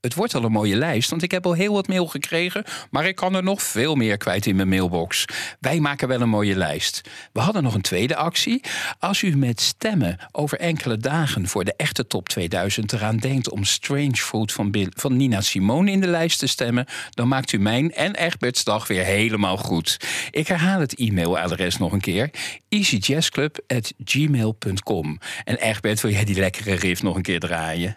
Het 0.00 0.14
wordt 0.14 0.34
al 0.34 0.44
een 0.44 0.52
mooie 0.52 0.76
lijst, 0.76 1.10
want 1.10 1.22
ik 1.22 1.30
heb 1.30 1.46
al 1.46 1.52
heel 1.52 1.72
wat 1.72 1.88
mail 1.88 2.06
gekregen, 2.06 2.64
maar 2.90 3.06
ik 3.06 3.16
kan 3.16 3.34
er 3.34 3.42
nog 3.42 3.62
veel 3.62 3.94
meer 3.94 4.16
kwijt 4.16 4.46
in 4.46 4.56
mijn 4.56 4.68
mailbox. 4.68 5.24
Wij 5.60 5.80
maken 5.80 6.08
wel 6.08 6.20
een 6.20 6.28
mooie 6.28 6.56
lijst. 6.56 7.00
We 7.32 7.40
hadden 7.40 7.62
nog 7.62 7.74
een 7.74 7.80
tweede 7.80 8.16
actie. 8.16 8.60
Als 8.98 9.22
u 9.22 9.36
met 9.36 9.60
stemmen 9.60 10.18
over 10.32 10.58
enkele 10.58 10.96
dagen 10.96 11.48
voor 11.48 11.64
de 11.64 11.74
echte 11.76 12.06
top 12.06 12.28
2000 12.28 12.92
eraan 12.92 13.16
denkt 13.16 13.50
om 13.50 13.64
Strange 13.64 14.16
Fruit 14.16 14.52
van, 14.52 14.70
Bill- 14.70 14.92
van 14.96 15.16
Nina 15.16 15.40
Simone 15.40 15.90
in 15.90 16.00
de 16.00 16.06
lijst 16.06 16.38
te 16.38 16.46
stemmen, 16.46 16.86
dan 17.10 17.28
maakt 17.28 17.52
u 17.52 17.58
mijn 17.58 17.92
en 17.92 18.14
Egberts 18.14 18.64
dag 18.64 18.86
weer 18.86 19.04
helemaal 19.04 19.56
goed. 19.56 19.96
Ik 20.30 20.48
herhaal 20.48 20.80
het 20.80 20.94
e-mailadres 20.94 21.76
nog 21.76 21.92
een 21.92 22.00
keer: 22.00 22.30
easyjazzclub@gmail.com. 22.68 25.18
En 25.44 25.56
Egbert, 25.56 26.00
wil 26.00 26.10
jij 26.10 26.24
die 26.24 26.38
lekkere 26.38 26.74
riff 26.74 27.02
nog 27.02 27.16
een 27.16 27.22
keer 27.22 27.40
draaien? 27.40 27.96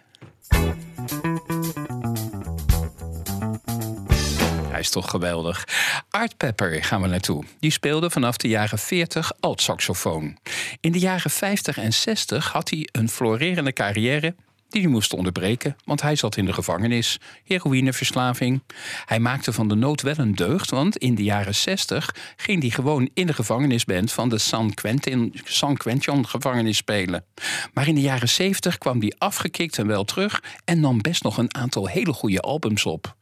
Is 4.82 4.90
toch 4.90 5.10
geweldig. 5.10 5.68
Art 6.10 6.38
Pepper 6.38 6.84
gaan 6.84 7.02
we 7.02 7.08
naartoe. 7.08 7.44
Die 7.60 7.72
speelde 7.72 8.10
vanaf 8.10 8.38
de 8.38 8.48
jaren 8.48 8.80
40 8.80 9.32
alt-saxofoon. 9.40 10.38
In 10.80 10.92
de 10.92 11.00
jaren 11.00 11.32
50 11.32 11.78
en 11.78 11.94
60 11.94 12.52
had 12.52 12.70
hij 12.70 12.88
een 12.92 13.10
florerende 13.10 13.74
carrière 13.74 14.36
die 14.72 14.82
hij 14.82 14.92
moest 14.92 15.14
onderbreken, 15.14 15.76
want 15.86 16.02
hij 16.02 16.16
zat 16.16 16.38
in 16.38 16.46
de 16.46 16.54
gevangenis. 16.54 17.20
Heroïneverslaving. 17.44 18.62
Hij 19.06 19.20
maakte 19.20 19.54
van 19.54 19.68
de 19.68 19.76
nood 19.76 20.02
wel 20.02 20.18
een 20.18 20.36
deugd, 20.36 20.70
want 20.70 20.98
in 20.98 21.16
de 21.16 21.24
jaren 21.24 21.56
60 21.56 22.16
ging 22.36 22.62
hij 22.62 22.70
gewoon 22.70 23.10
in 23.14 23.28
de 23.28 23.34
gevangenisband 23.34 24.12
van 24.12 24.30
de 24.30 24.38
San 24.38 24.74
Quentin, 24.74 25.40
San 25.44 25.78
Quentin 25.78 26.28
gevangenis 26.28 26.78
spelen. 26.78 27.26
Maar 27.74 27.88
in 27.88 27.96
de 27.96 28.02
jaren 28.02 28.30
70 28.30 28.78
kwam 28.78 29.00
hij 29.00 29.14
afgekikt 29.18 29.78
en 29.78 29.88
wel 29.88 30.04
terug 30.04 30.44
en 30.66 30.80
nam 30.80 31.02
best 31.02 31.24
nog 31.24 31.38
een 31.38 31.56
aantal 31.56 31.88
hele 31.88 32.14
goede 32.14 32.40
albums 32.40 32.86
op. 32.86 33.16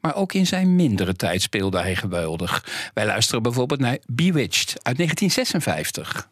Maar 0.00 0.14
ook 0.14 0.32
in 0.32 0.46
zijn 0.46 0.76
mindere 0.76 1.14
tijd 1.14 1.42
speelde 1.42 1.80
hij 1.80 1.96
geweldig. 1.96 2.64
Wij 2.94 3.06
luisteren 3.06 3.42
bijvoorbeeld 3.42 3.80
naar 3.80 3.98
Bewitched 4.06 4.68
uit 4.82 4.96
1956. 4.96 6.30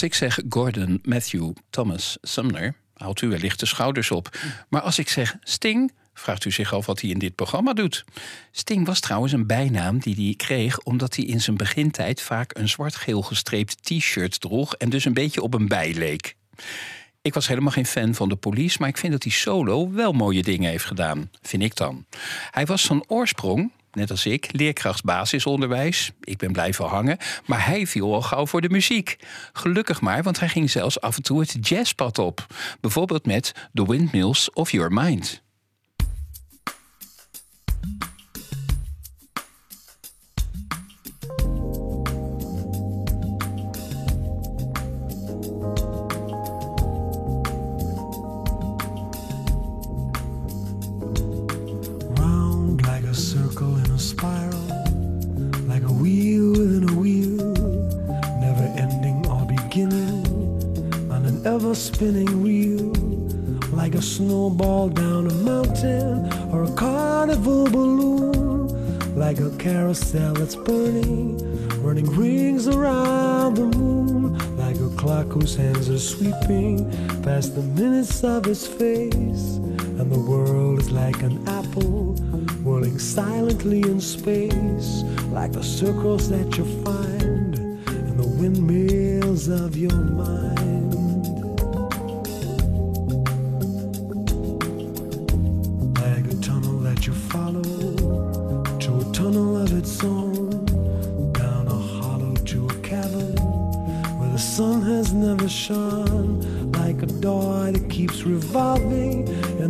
Als 0.00 0.08
ik 0.08 0.14
zeg 0.14 0.38
Gordon, 0.48 1.00
Matthew, 1.02 1.52
Thomas, 1.70 2.18
Sumner, 2.22 2.74
haalt 2.94 3.20
u 3.20 3.28
wellicht 3.28 3.60
de 3.60 3.66
schouders 3.66 4.10
op. 4.10 4.38
Maar 4.68 4.80
als 4.80 4.98
ik 4.98 5.08
zeg 5.08 5.36
Sting, 5.42 5.92
vraagt 6.14 6.44
u 6.44 6.50
zich 6.50 6.72
af 6.72 6.86
wat 6.86 7.00
hij 7.00 7.10
in 7.10 7.18
dit 7.18 7.34
programma 7.34 7.72
doet. 7.72 8.04
Sting 8.50 8.86
was 8.86 9.00
trouwens 9.00 9.32
een 9.32 9.46
bijnaam 9.46 9.98
die 9.98 10.14
hij 10.14 10.34
kreeg 10.36 10.78
omdat 10.78 11.16
hij 11.16 11.24
in 11.24 11.40
zijn 11.40 11.56
begintijd 11.56 12.20
vaak 12.20 12.56
een 12.58 12.68
zwart-geel 12.68 13.22
gestreept 13.22 13.82
t-shirt 13.82 14.40
droeg 14.40 14.74
en 14.74 14.90
dus 14.90 15.04
een 15.04 15.14
beetje 15.14 15.42
op 15.42 15.54
een 15.54 15.68
bij 15.68 15.94
leek. 15.94 16.36
Ik 17.22 17.34
was 17.34 17.48
helemaal 17.48 17.72
geen 17.72 17.86
fan 17.86 18.14
van 18.14 18.28
de 18.28 18.36
police, 18.36 18.76
maar 18.80 18.88
ik 18.88 18.98
vind 18.98 19.12
dat 19.12 19.22
hij 19.22 19.32
solo 19.32 19.92
wel 19.92 20.12
mooie 20.12 20.42
dingen 20.42 20.70
heeft 20.70 20.84
gedaan. 20.84 21.30
Vind 21.42 21.62
ik 21.62 21.76
dan. 21.76 22.06
Hij 22.50 22.66
was 22.66 22.86
van 22.86 23.04
oorsprong, 23.06 23.72
net 23.92 24.10
als 24.10 24.26
ik, 24.26 24.48
leerkracht 24.52 25.04
basisonderwijs. 25.04 26.10
Ik 26.20 26.38
ben 26.38 26.52
blijven 26.52 26.84
hangen, 26.84 27.18
maar 27.46 27.66
hij 27.66 27.86
viel 27.86 28.14
al 28.14 28.22
gauw 28.22 28.46
voor 28.46 28.60
de 28.60 28.68
muziek. 28.68 29.16
Gelukkig 29.52 30.00
maar, 30.00 30.22
want 30.22 30.40
hij 30.40 30.48
ging 30.48 30.70
zelfs 30.70 31.00
af 31.00 31.16
en 31.16 31.22
toe 31.22 31.40
het 31.40 31.68
jazzpad 31.68 32.18
op. 32.18 32.46
Bijvoorbeeld 32.80 33.26
met 33.26 33.52
The 33.74 33.86
Windmills 33.86 34.52
of 34.52 34.70
Your 34.70 34.92
Mind. 34.92 35.42
Ever 61.54 61.74
spinning 61.74 62.44
reel, 62.44 62.92
like 63.72 63.96
a 63.96 64.02
snowball 64.02 64.88
down 64.88 65.26
a 65.26 65.34
mountain 65.34 66.32
or 66.52 66.62
a 66.62 66.72
carnival 66.74 67.64
balloon, 67.64 68.68
like 69.16 69.40
a 69.40 69.50
carousel 69.58 70.32
that's 70.34 70.54
burning, 70.54 71.38
running 71.82 72.08
rings 72.16 72.68
around 72.68 73.56
the 73.56 73.66
moon, 73.66 74.38
like 74.58 74.76
a 74.76 74.88
clock 74.96 75.26
whose 75.26 75.56
hands 75.56 75.90
are 75.90 75.98
sweeping 75.98 76.88
past 77.24 77.56
the 77.56 77.62
minutes 77.62 78.22
of 78.22 78.46
its 78.46 78.68
face. 78.68 79.58
And 79.98 80.08
the 80.08 80.20
world 80.20 80.78
is 80.78 80.92
like 80.92 81.20
an 81.22 81.36
apple 81.48 82.14
whirling 82.62 83.00
silently 83.00 83.80
in 83.80 84.00
space, 84.00 85.02
like 85.32 85.50
the 85.50 85.64
circles 85.64 86.30
that 86.30 86.56
you 86.56 86.64
find 86.84 87.58
in 87.58 88.16
the 88.16 88.28
windmills 88.38 89.48
of 89.48 89.76
your 89.76 89.96
mind. 89.96 90.69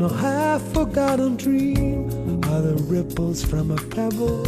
In 0.01 0.07
a 0.07 0.17
half 0.17 0.63
forgotten 0.73 1.37
dream. 1.37 2.09
Are 2.45 2.63
the 2.63 2.83
ripples 2.89 3.45
from 3.45 3.71
a 3.71 3.77
pebble? 3.77 4.47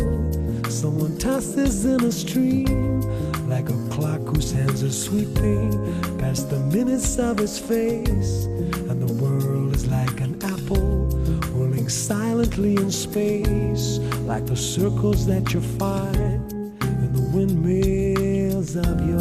Someone 0.70 1.18
tosses 1.18 1.84
in 1.84 2.02
a 2.02 2.10
stream, 2.10 3.02
like 3.50 3.68
a 3.68 3.88
clock 3.90 4.22
whose 4.34 4.50
hands 4.50 4.82
are 4.82 4.90
sweeping 4.90 5.70
past 6.18 6.48
the 6.48 6.58
minutes 6.58 7.18
of 7.18 7.38
its 7.38 7.58
face, 7.58 8.46
and 8.88 9.06
the 9.06 9.12
world 9.22 9.76
is 9.76 9.86
like 9.88 10.22
an 10.22 10.42
apple 10.42 11.08
whirling 11.52 11.90
silently 11.90 12.76
in 12.76 12.90
space, 12.90 13.98
like 14.24 14.46
the 14.46 14.56
circles 14.56 15.26
that 15.26 15.52
you 15.52 15.60
find 15.60 16.50
in 16.80 17.12
the 17.12 17.30
windmills 17.36 18.74
of 18.76 19.06
your 19.06 19.11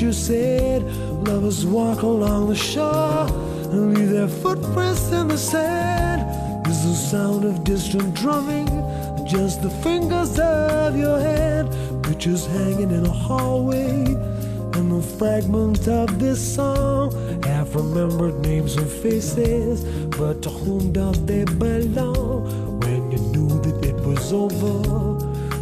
you 0.00 0.12
said? 0.12 0.82
Lovers 1.28 1.66
walk 1.66 2.02
along 2.02 2.48
the 2.48 2.54
shore 2.54 3.26
and 3.70 3.94
leave 3.94 4.10
their 4.10 4.28
footprints 4.28 5.12
in 5.12 5.28
the 5.28 5.36
sand. 5.36 6.20
Is 6.66 6.84
the 6.84 6.94
sound 6.94 7.44
of 7.44 7.64
distant 7.64 8.14
drumming 8.14 8.68
just 9.26 9.62
the 9.62 9.70
fingers 9.82 10.38
of 10.38 10.96
your 10.96 11.20
hand? 11.20 11.68
Pictures 12.02 12.46
hanging 12.46 12.90
in 12.90 13.04
a 13.04 13.12
hallway 13.12 14.04
and 14.76 14.90
the 14.90 15.02
fragment 15.18 15.86
of 15.88 16.18
this 16.18 16.54
song 16.54 17.12
half 17.44 17.74
remembered 17.74 18.38
names 18.40 18.76
and 18.76 18.88
faces 18.88 19.84
but 20.16 20.40
to 20.42 20.48
whom 20.48 20.92
do 20.92 21.12
they 21.26 21.44
belong 21.44 22.80
when 22.80 23.10
you 23.10 23.18
knew 23.32 23.48
that 23.60 23.84
it 23.84 23.96
was 24.06 24.32
over 24.32 24.78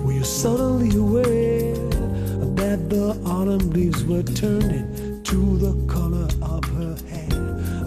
were 0.05 0.12
you 0.12 0.24
suddenly 0.24 0.94
aware 0.96 1.67
the 2.88 3.11
autumn 3.27 3.70
leaves 3.70 4.03
were 4.05 4.22
turning 4.22 5.22
to 5.22 5.59
the 5.59 5.74
color 5.92 6.27
of 6.40 6.64
her 6.77 6.96
hair 7.11 7.38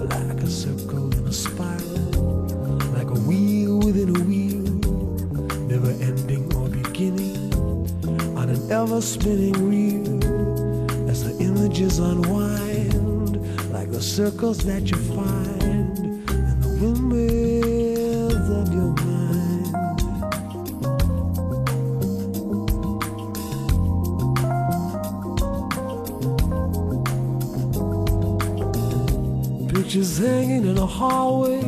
like 0.06 0.40
a 0.44 0.48
circle 0.48 1.12
in 1.18 1.26
a 1.26 1.34
spiral 1.34 2.46
like 2.94 3.10
a 3.10 3.20
wheel 3.22 3.80
within 3.80 4.16
a 4.16 4.20
wheel 4.30 4.62
never 5.66 5.90
ending 6.04 6.54
or 6.54 6.70
beginning 6.70 7.36
on 8.38 8.50
an 8.50 8.72
ever 8.72 9.02
spinning 9.02 9.58
reel 9.68 11.10
as 11.10 11.24
the 11.24 11.44
images 11.44 11.98
unwind 11.98 13.72
like 13.72 13.90
the 13.90 14.02
circles 14.02 14.60
that 14.60 14.92
you 14.92 14.98
find 15.16 15.51
Pictures 29.92 30.20
hanging 30.20 30.66
in 30.68 30.78
a 30.78 30.86
hallway, 30.86 31.60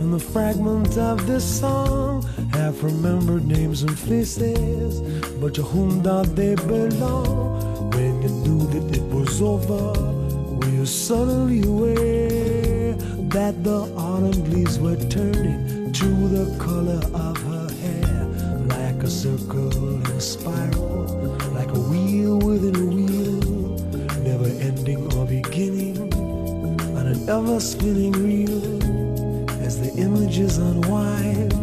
and 0.00 0.12
the 0.12 0.18
fragment 0.18 0.98
of 0.98 1.28
this 1.28 1.44
song. 1.60 2.24
Have 2.54 2.82
remembered 2.82 3.46
names 3.46 3.84
and 3.84 3.96
faces, 3.96 5.00
but 5.40 5.54
to 5.54 5.62
whom 5.62 6.02
do 6.02 6.24
they 6.34 6.56
belong? 6.56 7.92
When 7.92 8.20
you 8.20 8.30
knew 8.30 8.66
that 8.72 8.96
it 8.98 9.04
was 9.14 9.40
over, 9.40 9.92
were 10.56 10.70
you 10.70 10.84
suddenly 10.84 11.62
aware 11.62 12.94
that 13.34 13.62
the 13.62 13.78
autumn 13.96 14.50
leaves 14.50 14.80
were 14.80 14.96
turning 14.96 15.92
to 15.92 16.08
the 16.34 16.58
color 16.58 17.00
of 17.14 17.36
her 17.44 17.68
hair, 17.84 18.26
like 18.74 19.04
a 19.04 19.08
circle 19.08 19.70
in 19.94 20.02
a 20.06 20.20
spiral, 20.20 20.89
ever 27.40 27.58
spinning 27.58 28.12
reel 28.12 28.82
as 29.64 29.80
the 29.80 29.90
images 29.98 30.58
unwind 30.58 31.54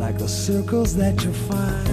like 0.00 0.18
the 0.18 0.26
circles 0.26 0.96
that 0.96 1.22
you 1.22 1.32
find 1.32 1.85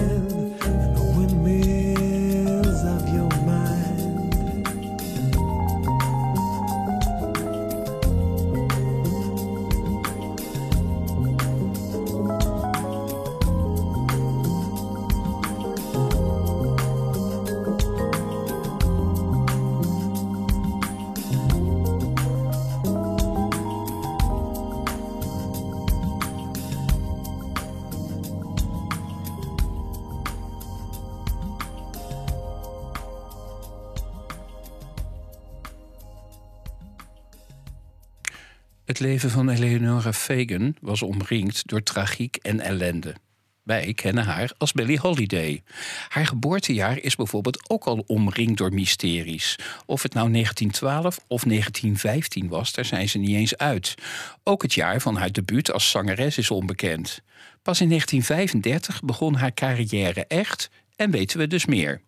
Het 38.84 39.00
leven 39.00 39.30
van 39.30 39.48
Eleonora 39.48 40.12
Fagan 40.12 40.76
was 40.80 41.02
omringd 41.02 41.68
door 41.68 41.82
tragiek 41.82 42.36
en 42.36 42.60
ellende. 42.60 43.14
Wij 43.62 43.94
kennen 43.94 44.24
haar 44.24 44.52
als 44.58 44.72
Billie 44.72 44.98
Holiday. 44.98 45.62
Haar 46.08 46.26
geboortejaar 46.26 46.98
is 46.98 47.16
bijvoorbeeld 47.16 47.70
ook 47.70 47.84
al 47.84 48.04
omringd 48.06 48.58
door 48.58 48.72
mysteries. 48.72 49.58
Of 49.86 50.02
het 50.02 50.14
nou 50.14 50.32
1912 50.32 51.18
of 51.28 51.42
1915 51.42 52.48
was, 52.48 52.72
daar 52.72 52.84
zijn 52.84 53.08
ze 53.08 53.18
niet 53.18 53.36
eens 53.36 53.56
uit. 53.56 53.94
Ook 54.42 54.62
het 54.62 54.74
jaar 54.74 55.00
van 55.00 55.16
haar 55.16 55.32
debuut 55.32 55.72
als 55.72 55.90
zangeres 55.90 56.38
is 56.38 56.50
onbekend. 56.50 57.20
Pas 57.62 57.80
in 57.80 57.88
1935 57.88 59.02
begon 59.02 59.34
haar 59.34 59.54
carrière 59.54 60.26
echt 60.26 60.70
en 60.96 61.10
weten 61.10 61.38
we 61.38 61.46
dus 61.46 61.64
meer. 61.66 62.00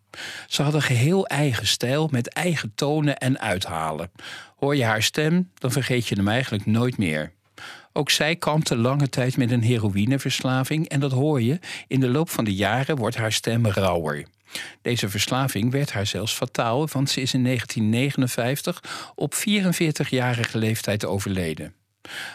Ze 0.47 0.61
had 0.61 0.73
een 0.73 0.81
geheel 0.81 1.27
eigen 1.27 1.67
stijl 1.67 2.07
met 2.11 2.27
eigen 2.27 2.71
tonen 2.75 3.17
en 3.17 3.39
uithalen. 3.39 4.11
Hoor 4.55 4.75
je 4.75 4.83
haar 4.83 5.03
stem, 5.03 5.51
dan 5.53 5.71
vergeet 5.71 6.07
je 6.07 6.15
hem 6.15 6.27
eigenlijk 6.27 6.65
nooit 6.65 6.97
meer. 6.97 7.31
Ook 7.93 8.09
zij 8.09 8.35
kampte 8.35 8.75
lange 8.77 9.09
tijd 9.09 9.37
met 9.37 9.51
een 9.51 9.63
heroïneverslaving 9.63 10.87
en 10.87 10.99
dat 10.99 11.11
hoor 11.11 11.41
je. 11.41 11.59
In 11.87 11.99
de 11.99 12.09
loop 12.09 12.29
van 12.29 12.43
de 12.43 12.55
jaren 12.55 12.95
wordt 12.95 13.15
haar 13.15 13.31
stem 13.31 13.67
rauwer. 13.67 14.25
Deze 14.81 15.09
verslaving 15.09 15.71
werd 15.71 15.91
haar 15.91 16.05
zelfs 16.05 16.33
fataal, 16.33 16.87
want 16.87 17.09
ze 17.09 17.21
is 17.21 17.33
in 17.33 17.43
1959 17.43 19.11
op 19.15 19.33
44-jarige 19.35 20.57
leeftijd 20.57 21.05
overleden. 21.05 21.73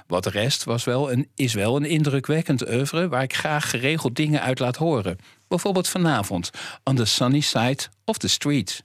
Wat 0.07 0.25
de 0.25 0.31
rest 0.31 0.65
was 0.65 0.85
wel 0.85 1.13
een, 1.13 1.29
is 1.35 1.55
wel 1.55 1.77
een 1.77 1.85
indrukwekkend 1.85 2.69
oeuvre 2.69 3.09
waar 3.09 3.23
ik 3.23 3.35
graag 3.35 3.71
geregeld 3.71 4.17
dingen 4.17 4.41
uit 4.41 4.59
laat 4.59 4.77
horen. 4.77 5.19
Bijvoorbeeld 5.53 5.89
vanavond, 5.89 6.51
On 6.83 6.97
the 6.97 7.05
Sunny 7.05 7.41
Side 7.41 7.89
of 8.05 8.17
the 8.17 8.29
Street. 8.29 8.83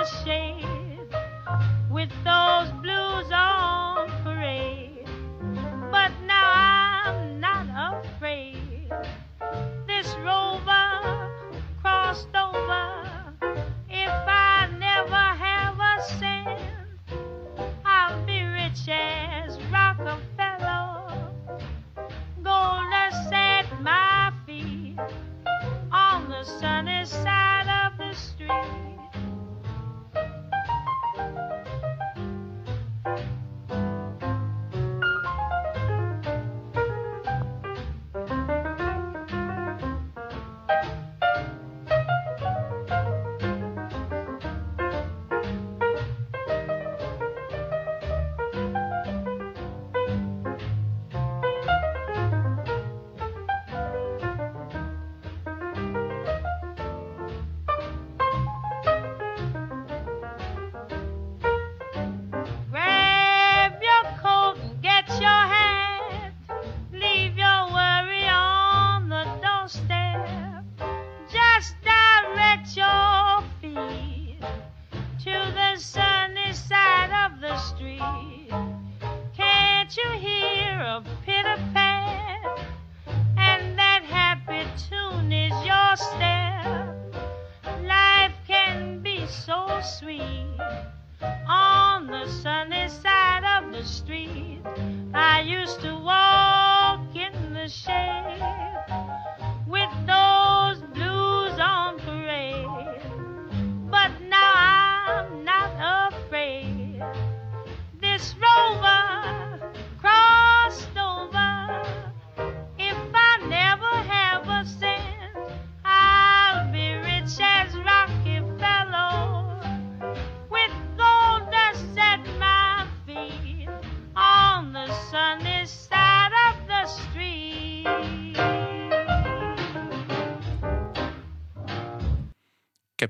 In 0.00 0.39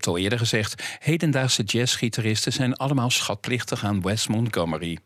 Ik 0.01 0.07
heb 0.07 0.15
het 0.15 0.25
al 0.25 0.31
eerder 0.31 0.49
gezegd, 0.49 0.83
hedendaagse 0.99 1.63
jazzgitaristen 1.63 2.53
zijn 2.53 2.77
allemaal 2.77 3.11
schatplichtig 3.11 3.85
aan 3.85 4.03
Wes 4.03 4.27
Montgomery. 4.27 4.99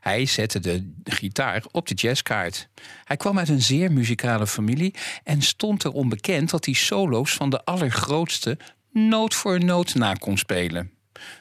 Hij 0.00 0.26
zette 0.26 0.60
de 0.60 0.92
gitaar 1.04 1.64
op 1.70 1.88
de 1.88 1.94
jazzkaart. 1.94 2.68
Hij 3.04 3.16
kwam 3.16 3.38
uit 3.38 3.48
een 3.48 3.62
zeer 3.62 3.92
muzikale 3.92 4.46
familie 4.46 4.94
en 5.22 5.42
stond 5.42 5.84
erom 5.84 6.08
bekend 6.08 6.50
dat 6.50 6.64
hij 6.64 6.74
solo's 6.74 7.32
van 7.32 7.50
de 7.50 7.64
allergrootste 7.64 8.58
noot 8.92 9.34
voor 9.34 9.64
noot 9.64 9.94
na 9.94 10.12
kon 10.12 10.38
spelen. 10.38 10.90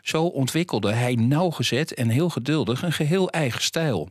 Zo 0.01 0.23
ontwikkelde 0.23 0.93
hij 0.93 1.15
nauwgezet 1.15 1.93
en 1.93 2.09
heel 2.09 2.29
geduldig 2.29 2.81
een 2.81 2.93
geheel 2.93 3.29
eigen 3.29 3.61
stijl. 3.61 4.09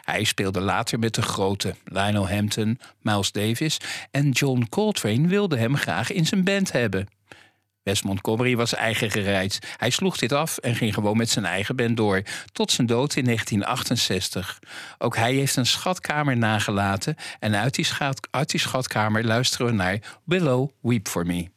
Hij 0.00 0.24
speelde 0.24 0.60
later 0.60 0.98
met 0.98 1.14
de 1.14 1.22
grote 1.22 1.74
Lionel 1.84 2.28
Hampton, 2.28 2.80
Miles 3.00 3.32
Davis 3.32 3.80
en 4.10 4.30
John 4.30 4.66
Coltrane 4.68 5.28
wilde 5.28 5.56
hem 5.56 5.76
graag 5.76 6.12
in 6.12 6.26
zijn 6.26 6.44
band 6.44 6.72
hebben. 6.72 7.18
Wes 7.90 8.02
Montgomery 8.02 8.56
was 8.56 8.74
eigen 8.74 9.10
gereid. 9.10 9.58
Hij 9.76 9.90
sloeg 9.90 10.16
dit 10.16 10.32
af 10.32 10.58
en 10.58 10.74
ging 10.74 10.94
gewoon 10.94 11.16
met 11.16 11.30
zijn 11.30 11.44
eigen 11.44 11.76
band 11.76 11.96
door. 11.96 12.22
Tot 12.52 12.70
zijn 12.72 12.86
dood 12.86 13.16
in 13.16 13.24
1968. 13.24 14.58
Ook 14.98 15.16
hij 15.16 15.34
heeft 15.34 15.56
een 15.56 15.66
schatkamer 15.66 16.36
nagelaten. 16.36 17.16
En 17.38 17.56
uit 17.56 17.74
die, 17.74 17.84
schat, 17.84 18.28
uit 18.30 18.50
die 18.50 18.60
schatkamer 18.60 19.24
luisteren 19.24 19.66
we 19.66 19.72
naar 19.72 19.98
Willow 20.24 20.68
Weep 20.80 21.08
For 21.08 21.26
Me. 21.26 21.48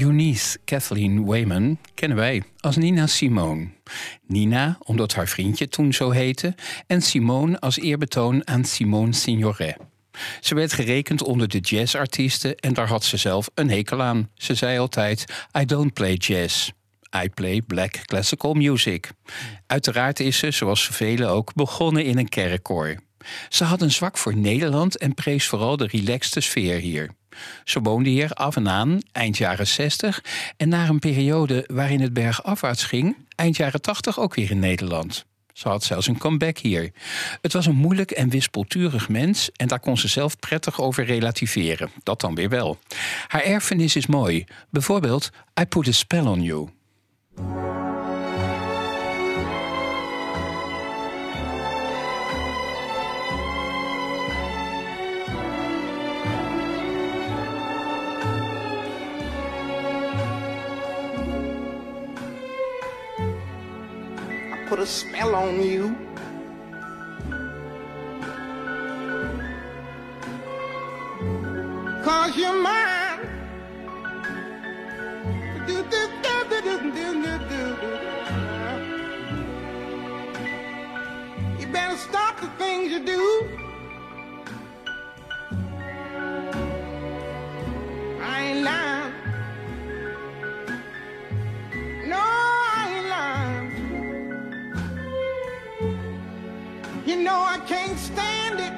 Eunice 0.00 0.58
Kathleen 0.64 1.24
Wayman 1.24 1.78
kennen 1.94 2.18
wij 2.18 2.42
als 2.60 2.76
Nina 2.76 3.06
Simone. 3.06 3.68
Nina, 4.26 4.78
omdat 4.82 5.14
haar 5.14 5.28
vriendje 5.28 5.68
toen 5.68 5.92
zo 5.92 6.10
heette, 6.10 6.54
en 6.86 7.02
Simone 7.02 7.60
als 7.60 7.78
eerbetoon 7.78 8.46
aan 8.46 8.64
Simone 8.64 9.12
Signoret. 9.12 9.76
Ze 10.40 10.54
werd 10.54 10.72
gerekend 10.72 11.22
onder 11.22 11.48
de 11.48 11.58
jazzartiesten 11.58 12.56
en 12.56 12.74
daar 12.74 12.88
had 12.88 13.04
ze 13.04 13.16
zelf 13.16 13.50
een 13.54 13.70
hekel 13.70 14.02
aan. 14.02 14.30
Ze 14.34 14.54
zei 14.54 14.78
altijd: 14.78 15.24
I 15.58 15.64
don't 15.64 15.92
play 15.92 16.14
jazz. 16.14 16.70
I 17.24 17.28
play 17.28 17.62
black 17.62 18.04
classical 18.04 18.54
music. 18.54 19.10
Uiteraard 19.66 20.20
is 20.20 20.38
ze, 20.38 20.50
zoals 20.50 20.86
velen 20.86 21.28
ook, 21.28 21.54
begonnen 21.54 22.04
in 22.04 22.18
een 22.18 22.28
kerkkoor. 22.28 22.96
Ze 23.48 23.64
had 23.64 23.82
een 23.82 23.90
zwak 23.90 24.18
voor 24.18 24.36
Nederland 24.36 24.96
en 24.96 25.14
prees 25.14 25.46
vooral 25.46 25.76
de 25.76 25.86
relaxte 25.86 26.40
sfeer 26.40 26.78
hier. 26.78 27.10
Ze 27.64 27.80
woonde 27.80 28.10
hier 28.10 28.30
af 28.30 28.56
en 28.56 28.68
aan, 28.68 29.00
eind 29.12 29.36
jaren 29.36 29.66
60, 29.66 30.24
en 30.56 30.68
na 30.68 30.88
een 30.88 30.98
periode 30.98 31.64
waarin 31.72 32.00
het 32.00 32.12
bergafwaarts 32.12 32.84
ging, 32.84 33.16
eind 33.34 33.56
jaren 33.56 33.82
80 33.82 34.18
ook 34.18 34.34
weer 34.34 34.50
in 34.50 34.58
Nederland. 34.58 35.24
Ze 35.52 35.68
had 35.68 35.84
zelfs 35.84 36.06
een 36.06 36.18
comeback 36.18 36.58
hier. 36.58 36.92
Het 37.40 37.52
was 37.52 37.66
een 37.66 37.74
moeilijk 37.74 38.10
en 38.10 38.28
wispelturig 38.28 39.08
mens 39.08 39.50
en 39.52 39.68
daar 39.68 39.80
kon 39.80 39.98
ze 39.98 40.08
zelf 40.08 40.38
prettig 40.38 40.80
over 40.80 41.04
relativeren. 41.04 41.90
Dat 42.02 42.20
dan 42.20 42.34
weer 42.34 42.48
wel. 42.48 42.78
Haar 43.26 43.42
erfenis 43.42 43.96
is 43.96 44.06
mooi. 44.06 44.44
Bijvoorbeeld 44.70 45.30
I 45.60 45.64
Put 45.64 45.88
a 45.88 45.92
Spell 45.92 46.26
on 46.26 46.42
You. 46.42 46.68
put 64.70 64.78
a 64.78 64.86
spell 64.86 65.34
on 65.34 65.60
you. 65.60 65.96
Cause 72.04 72.36
you're 72.36 72.62
mine. 72.62 73.18
Do, 75.66 75.82
do, 75.90 76.02
do, 76.22 76.34
you 81.58 81.66
better 81.72 81.96
stop 81.96 82.40
the 82.40 82.46
things 82.56 82.92
you 82.92 83.04
do. 83.04 83.48
I 88.22 88.40
ain't 88.40 88.62
lying. 88.62 89.29
You 97.10 97.16
know 97.16 97.40
I 97.42 97.58
can't 97.66 97.98
stand 97.98 98.60
it. 98.60 98.72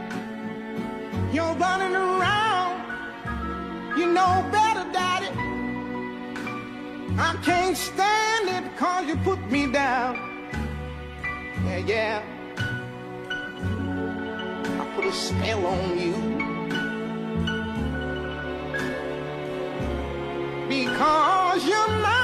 You're 1.34 1.54
running 1.56 1.94
around. 1.94 2.80
You 3.98 4.06
know 4.06 4.48
better, 4.50 4.90
Daddy. 4.90 5.28
I 7.18 7.36
can't 7.44 7.76
stand 7.76 8.48
it 8.48 8.74
cause 8.78 9.06
you 9.06 9.16
put 9.16 9.38
me 9.50 9.70
down. 9.70 10.16
Yeah, 11.66 11.76
yeah. 11.76 12.22
I 14.80 14.84
put 14.96 15.04
a 15.04 15.12
spell 15.12 15.66
on 15.66 15.98
you. 15.98 16.16
Because 20.70 21.66
you're 21.68 21.88
mine. 22.00 22.21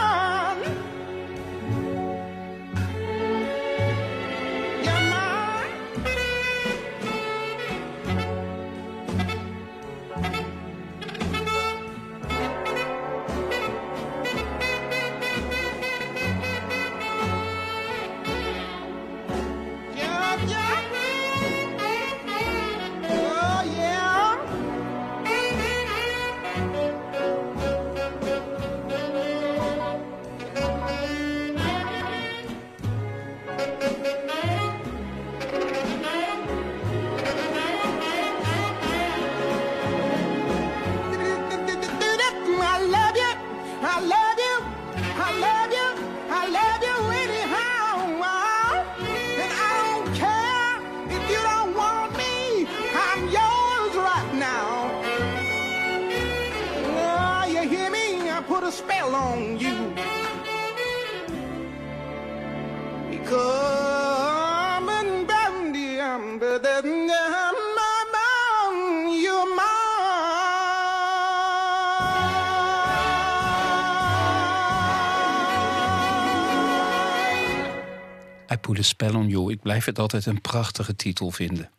I 78.68 78.70
Put 78.70 78.78
a 78.78 78.82
Spell 78.82 79.14
on 79.14 79.28
You. 79.28 79.52
Ik 79.52 79.60
blijf 79.60 79.84
het 79.84 79.98
altijd 79.98 80.26
een 80.26 80.40
prachtige 80.40 80.96
titel 80.96 81.30
vinden. 81.30 81.70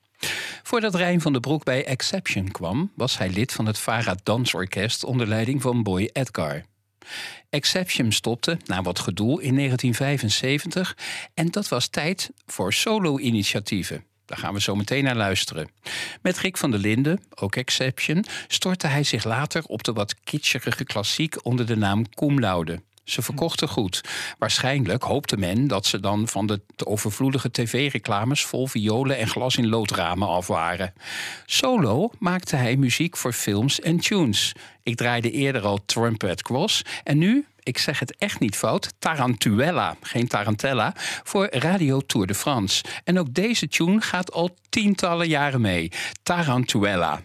Voordat 0.63 0.95
Rijn 0.95 1.21
van 1.21 1.31
den 1.31 1.41
Broek 1.41 1.63
bij 1.63 1.85
Exception 1.85 2.51
kwam, 2.51 2.91
was 2.95 3.17
hij 3.17 3.29
lid 3.29 3.51
van 3.51 3.65
het 3.65 3.79
Vara 3.79 4.15
Dansorkest 4.23 5.03
onder 5.03 5.27
leiding 5.27 5.61
van 5.61 5.83
Boy 5.83 6.09
Edgar. 6.13 6.63
Exception 7.49 8.11
stopte 8.11 8.57
na 8.65 8.81
wat 8.81 8.99
gedoe 8.99 9.43
in 9.43 9.55
1975 9.55 10.97
en 11.33 11.51
dat 11.51 11.67
was 11.67 11.87
tijd 11.87 12.29
voor 12.45 12.73
solo-initiatieven. 12.73 14.03
Daar 14.25 14.37
gaan 14.37 14.53
we 14.53 14.61
zo 14.61 14.75
meteen 14.75 15.03
naar 15.03 15.15
luisteren. 15.15 15.69
Met 16.21 16.37
Rick 16.37 16.57
van 16.57 16.71
der 16.71 16.79
Linden, 16.79 17.23
ook 17.35 17.55
Exception, 17.55 18.25
stortte 18.47 18.87
hij 18.87 19.03
zich 19.03 19.23
later 19.23 19.63
op 19.63 19.83
de 19.83 19.93
wat 19.93 20.15
kitscherige 20.23 20.83
klassiek 20.83 21.45
onder 21.45 21.65
de 21.65 21.75
naam 21.75 22.09
Cum 22.09 22.39
Laude. 22.39 22.81
Ze 23.10 23.22
verkochten 23.22 23.68
goed. 23.68 24.01
Waarschijnlijk 24.38 25.03
hoopte 25.03 25.38
men 25.38 25.68
dat 25.68 25.86
ze 25.86 25.99
dan 25.99 26.28
van 26.28 26.45
de 26.45 26.62
overvloedige 26.84 27.51
tv-reclames 27.51 28.45
vol 28.45 28.68
violen 28.68 29.18
en 29.18 29.28
glas 29.28 29.55
in 29.55 29.68
loodramen 29.68 30.28
af 30.28 30.47
waren. 30.47 30.93
Solo 31.45 32.12
maakte 32.20 32.55
hij 32.55 32.76
muziek 32.76 33.18
voor 33.18 33.34
films 33.34 33.80
en 33.80 33.97
tunes. 33.97 34.53
Ik 34.84 34.95
draaide 34.95 35.32
eerder 35.32 35.62
al 35.62 35.80
Trumpet 35.86 36.41
Cross 36.41 36.82
en 37.03 37.18
nu, 37.18 37.45
ik 37.64 37.78
zeg 37.78 37.99
het 37.99 38.16
echt 38.18 38.39
niet 38.39 38.55
fout, 38.55 38.93
Tarantuella, 38.99 39.95
geen 40.01 40.28
Tarantella, 40.28 40.93
voor 41.24 41.47
Radio 41.51 41.99
Tour 41.99 42.28
de 42.28 42.36
France. 42.36 42.84
En 43.03 43.20
ook 43.20 43.34
deze 43.34 43.68
tune 43.68 44.01
gaat 44.01 44.32
al 44.32 44.55
tientallen 44.70 45.28
jaren 45.28 45.62
mee. 45.62 45.91
Tarantuella. 46.24 47.22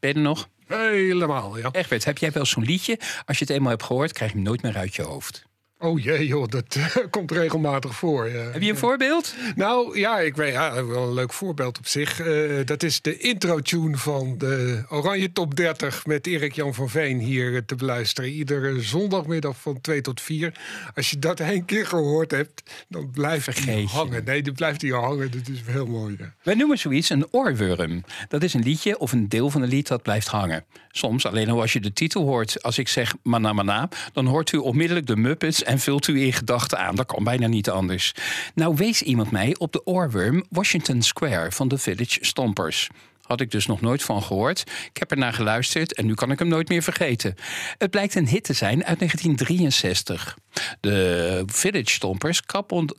Ben 0.00 0.12
je 0.12 0.18
nog? 0.18 0.48
Helemaal, 0.66 1.58
ja. 1.58 1.68
Egbert, 1.72 2.04
heb 2.04 2.18
jij 2.18 2.32
wel 2.32 2.44
zo'n 2.44 2.64
liedje? 2.64 2.98
Als 3.26 3.38
je 3.38 3.44
het 3.44 3.54
eenmaal 3.54 3.70
hebt 3.70 3.82
gehoord, 3.82 4.12
krijg 4.12 4.30
je 4.30 4.36
hem 4.36 4.46
nooit 4.46 4.62
meer 4.62 4.76
uit 4.76 4.94
je 4.94 5.02
hoofd. 5.02 5.48
Oh 5.82 6.00
jee, 6.00 6.26
joh, 6.26 6.48
dat 6.48 6.76
eh, 6.76 6.96
komt 7.10 7.30
regelmatig 7.30 7.94
voor. 7.94 8.28
Ja. 8.28 8.50
Heb 8.50 8.62
je 8.62 8.70
een 8.70 8.76
voorbeeld? 8.76 9.34
Nou 9.56 9.98
ja, 9.98 10.18
ik 10.18 10.36
weet 10.36 10.52
ja, 10.52 10.84
wel 10.84 11.02
een 11.06 11.14
leuk 11.14 11.32
voorbeeld 11.32 11.78
op 11.78 11.86
zich. 11.86 12.20
Eh, 12.20 12.66
dat 12.66 12.82
is 12.82 13.00
de 13.00 13.18
intro-tune 13.18 13.96
van 13.96 14.38
de 14.38 14.84
Oranje 14.88 15.32
Top 15.32 15.56
30 15.56 16.06
met 16.06 16.26
Erik 16.26 16.52
Jan 16.52 16.74
van 16.74 16.88
Veen 16.88 17.18
hier 17.18 17.54
eh, 17.54 17.60
te 17.66 17.74
beluisteren. 17.74 18.30
Iedere 18.30 18.82
zondagmiddag 18.82 19.60
van 19.60 19.80
2 19.80 20.00
tot 20.00 20.20
4. 20.20 20.52
Als 20.94 21.10
je 21.10 21.18
dat 21.18 21.40
één 21.40 21.64
keer 21.64 21.86
gehoord 21.86 22.30
hebt, 22.30 22.62
dan 22.88 23.10
blijft 23.10 23.64
hij 23.64 23.86
hangen. 23.90 24.24
Nee, 24.24 24.42
dan 24.42 24.54
blijft 24.54 24.82
hij 24.82 24.90
hangen. 24.90 25.30
Dat 25.30 25.48
is 25.48 25.60
heel 25.66 25.86
mooi. 25.86 26.16
ja. 26.18 26.34
Wij 26.42 26.54
noemen 26.54 26.78
zoiets 26.78 27.10
een 27.10 27.26
oorworm. 27.30 28.04
Dat 28.28 28.42
is 28.42 28.54
een 28.54 28.62
liedje 28.62 28.98
of 28.98 29.12
een 29.12 29.28
deel 29.28 29.50
van 29.50 29.62
een 29.62 29.68
lied 29.68 29.88
dat 29.88 30.02
blijft 30.02 30.26
hangen. 30.26 30.64
Soms 30.92 31.26
alleen 31.26 31.50
al 31.50 31.60
als 31.60 31.72
je 31.72 31.80
de 31.80 31.92
titel 31.92 32.24
hoort. 32.24 32.62
Als 32.62 32.78
ik 32.78 32.88
zeg 32.88 33.14
mana 33.22 33.52
mana, 33.52 33.88
dan 34.12 34.26
hoort 34.26 34.52
u 34.52 34.56
onmiddellijk 34.56 35.06
de 35.06 35.16
Muppets 35.16 35.62
en 35.70 35.78
vult 35.78 36.06
u 36.06 36.22
in 36.22 36.32
gedachten 36.32 36.78
aan. 36.78 36.94
Dat 36.94 37.06
kan 37.06 37.24
bijna 37.24 37.46
niet 37.46 37.70
anders. 37.70 38.12
Nou 38.54 38.74
wees 38.74 39.02
iemand 39.02 39.30
mij 39.30 39.56
op 39.58 39.72
de 39.72 39.86
oorworm 39.86 40.44
Washington 40.48 41.02
Square 41.02 41.52
van 41.52 41.68
de 41.68 41.78
Village 41.78 42.18
Stompers. 42.20 42.88
Had 43.22 43.40
ik 43.40 43.50
dus 43.50 43.66
nog 43.66 43.80
nooit 43.80 44.02
van 44.02 44.22
gehoord. 44.22 44.60
Ik 44.60 44.96
heb 44.98 45.10
ernaar 45.10 45.32
geluisterd 45.32 45.94
en 45.94 46.06
nu 46.06 46.14
kan 46.14 46.30
ik 46.30 46.38
hem 46.38 46.48
nooit 46.48 46.68
meer 46.68 46.82
vergeten. 46.82 47.34
Het 47.78 47.90
blijkt 47.90 48.14
een 48.14 48.28
hit 48.28 48.44
te 48.44 48.52
zijn 48.52 48.84
uit 48.84 48.98
1963. 48.98 50.36
De 50.80 51.42
Village 51.46 51.90
Stompers 51.90 52.42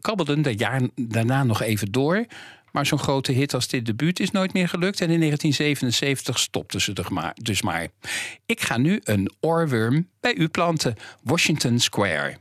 kabbelden 0.01 0.41
de 0.41 0.55
jaar 0.55 0.81
daarna 0.95 1.43
nog 1.43 1.61
even 1.61 1.91
door. 1.91 2.25
Maar 2.71 2.85
zo'n 2.85 2.99
grote 2.99 3.31
hit 3.31 3.53
als 3.53 3.67
dit 3.67 3.85
debuut 3.85 4.19
is 4.19 4.31
nooit 4.31 4.53
meer 4.53 4.69
gelukt. 4.69 5.01
En 5.01 5.09
in 5.09 5.19
1977 5.19 6.39
stopten 6.39 6.81
ze 6.81 6.93
er 6.93 7.33
dus 7.33 7.61
maar. 7.61 7.87
Ik 8.45 8.61
ga 8.61 8.77
nu 8.77 8.99
een 9.03 9.31
oorworm 9.39 10.07
bij 10.19 10.35
u 10.35 10.47
planten. 10.47 10.95
Washington 11.23 11.79
Square. 11.79 12.37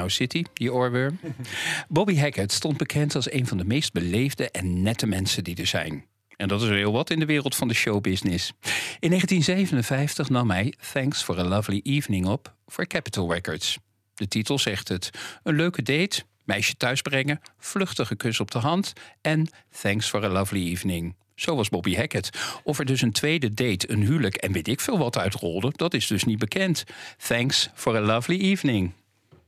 Nou, 0.00 0.12
City, 0.12 0.44
die 0.52 0.72
oorworm. 0.72 1.18
Bobby 1.88 2.16
Hackett 2.16 2.52
stond 2.52 2.76
bekend 2.76 3.14
als 3.14 3.32
een 3.32 3.46
van 3.46 3.58
de 3.58 3.64
meest 3.64 3.92
beleefde 3.92 4.50
en 4.50 4.82
nette 4.82 5.06
mensen 5.06 5.44
die 5.44 5.56
er 5.56 5.66
zijn. 5.66 6.04
En 6.36 6.48
dat 6.48 6.62
is 6.62 6.68
heel 6.68 6.92
wat 6.92 7.10
in 7.10 7.18
de 7.18 7.24
wereld 7.24 7.56
van 7.56 7.68
de 7.68 7.74
showbusiness. 7.74 8.52
In 8.98 9.08
1957 9.08 10.28
nam 10.28 10.50
hij 10.50 10.74
Thanks 10.92 11.22
for 11.22 11.38
a 11.38 11.44
Lovely 11.44 11.80
Evening 11.82 12.26
op 12.26 12.54
voor 12.66 12.86
Capitol 12.86 13.32
Records. 13.32 13.78
De 14.14 14.28
titel 14.28 14.58
zegt 14.58 14.88
het. 14.88 15.10
Een 15.42 15.56
leuke 15.56 15.82
date, 15.82 16.22
meisje 16.44 16.76
thuisbrengen, 16.76 17.40
vluchtige 17.58 18.16
kus 18.16 18.40
op 18.40 18.50
de 18.50 18.58
hand 18.58 18.92
en 19.20 19.48
Thanks 19.80 20.08
for 20.08 20.24
a 20.24 20.28
Lovely 20.28 20.68
Evening. 20.68 21.14
Zo 21.34 21.56
was 21.56 21.68
Bobby 21.68 21.94
Hackett. 21.94 22.30
Of 22.62 22.78
er 22.78 22.84
dus 22.84 23.02
een 23.02 23.12
tweede 23.12 23.54
date, 23.54 23.90
een 23.90 24.02
huwelijk 24.02 24.36
en 24.36 24.52
weet 24.52 24.68
ik 24.68 24.80
veel 24.80 24.98
wat 24.98 25.18
uitrolde, 25.18 25.72
dat 25.76 25.94
is 25.94 26.06
dus 26.06 26.24
niet 26.24 26.38
bekend. 26.38 26.84
Thanks 27.26 27.70
for 27.74 27.96
a 27.96 28.00
Lovely 28.00 28.40
Evening. 28.40 28.92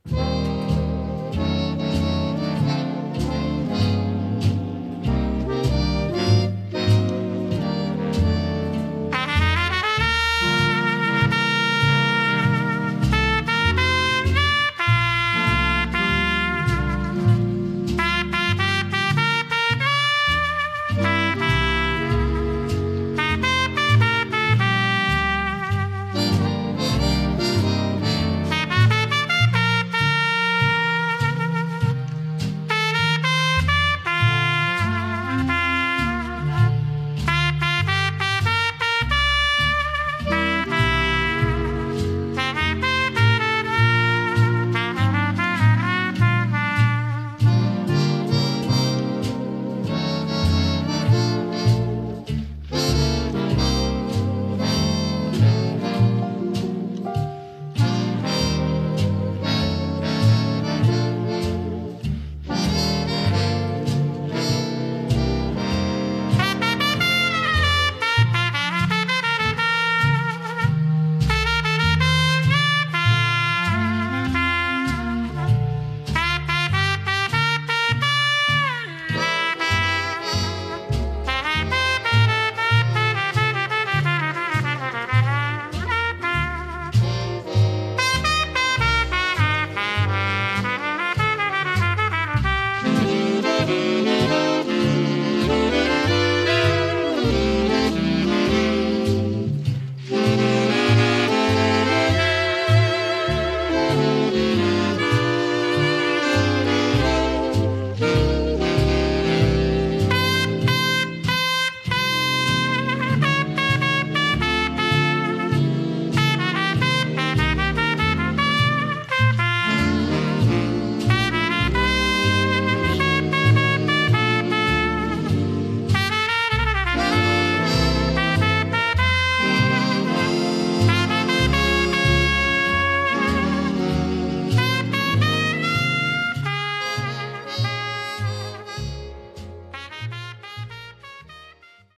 Música 0.05 1.72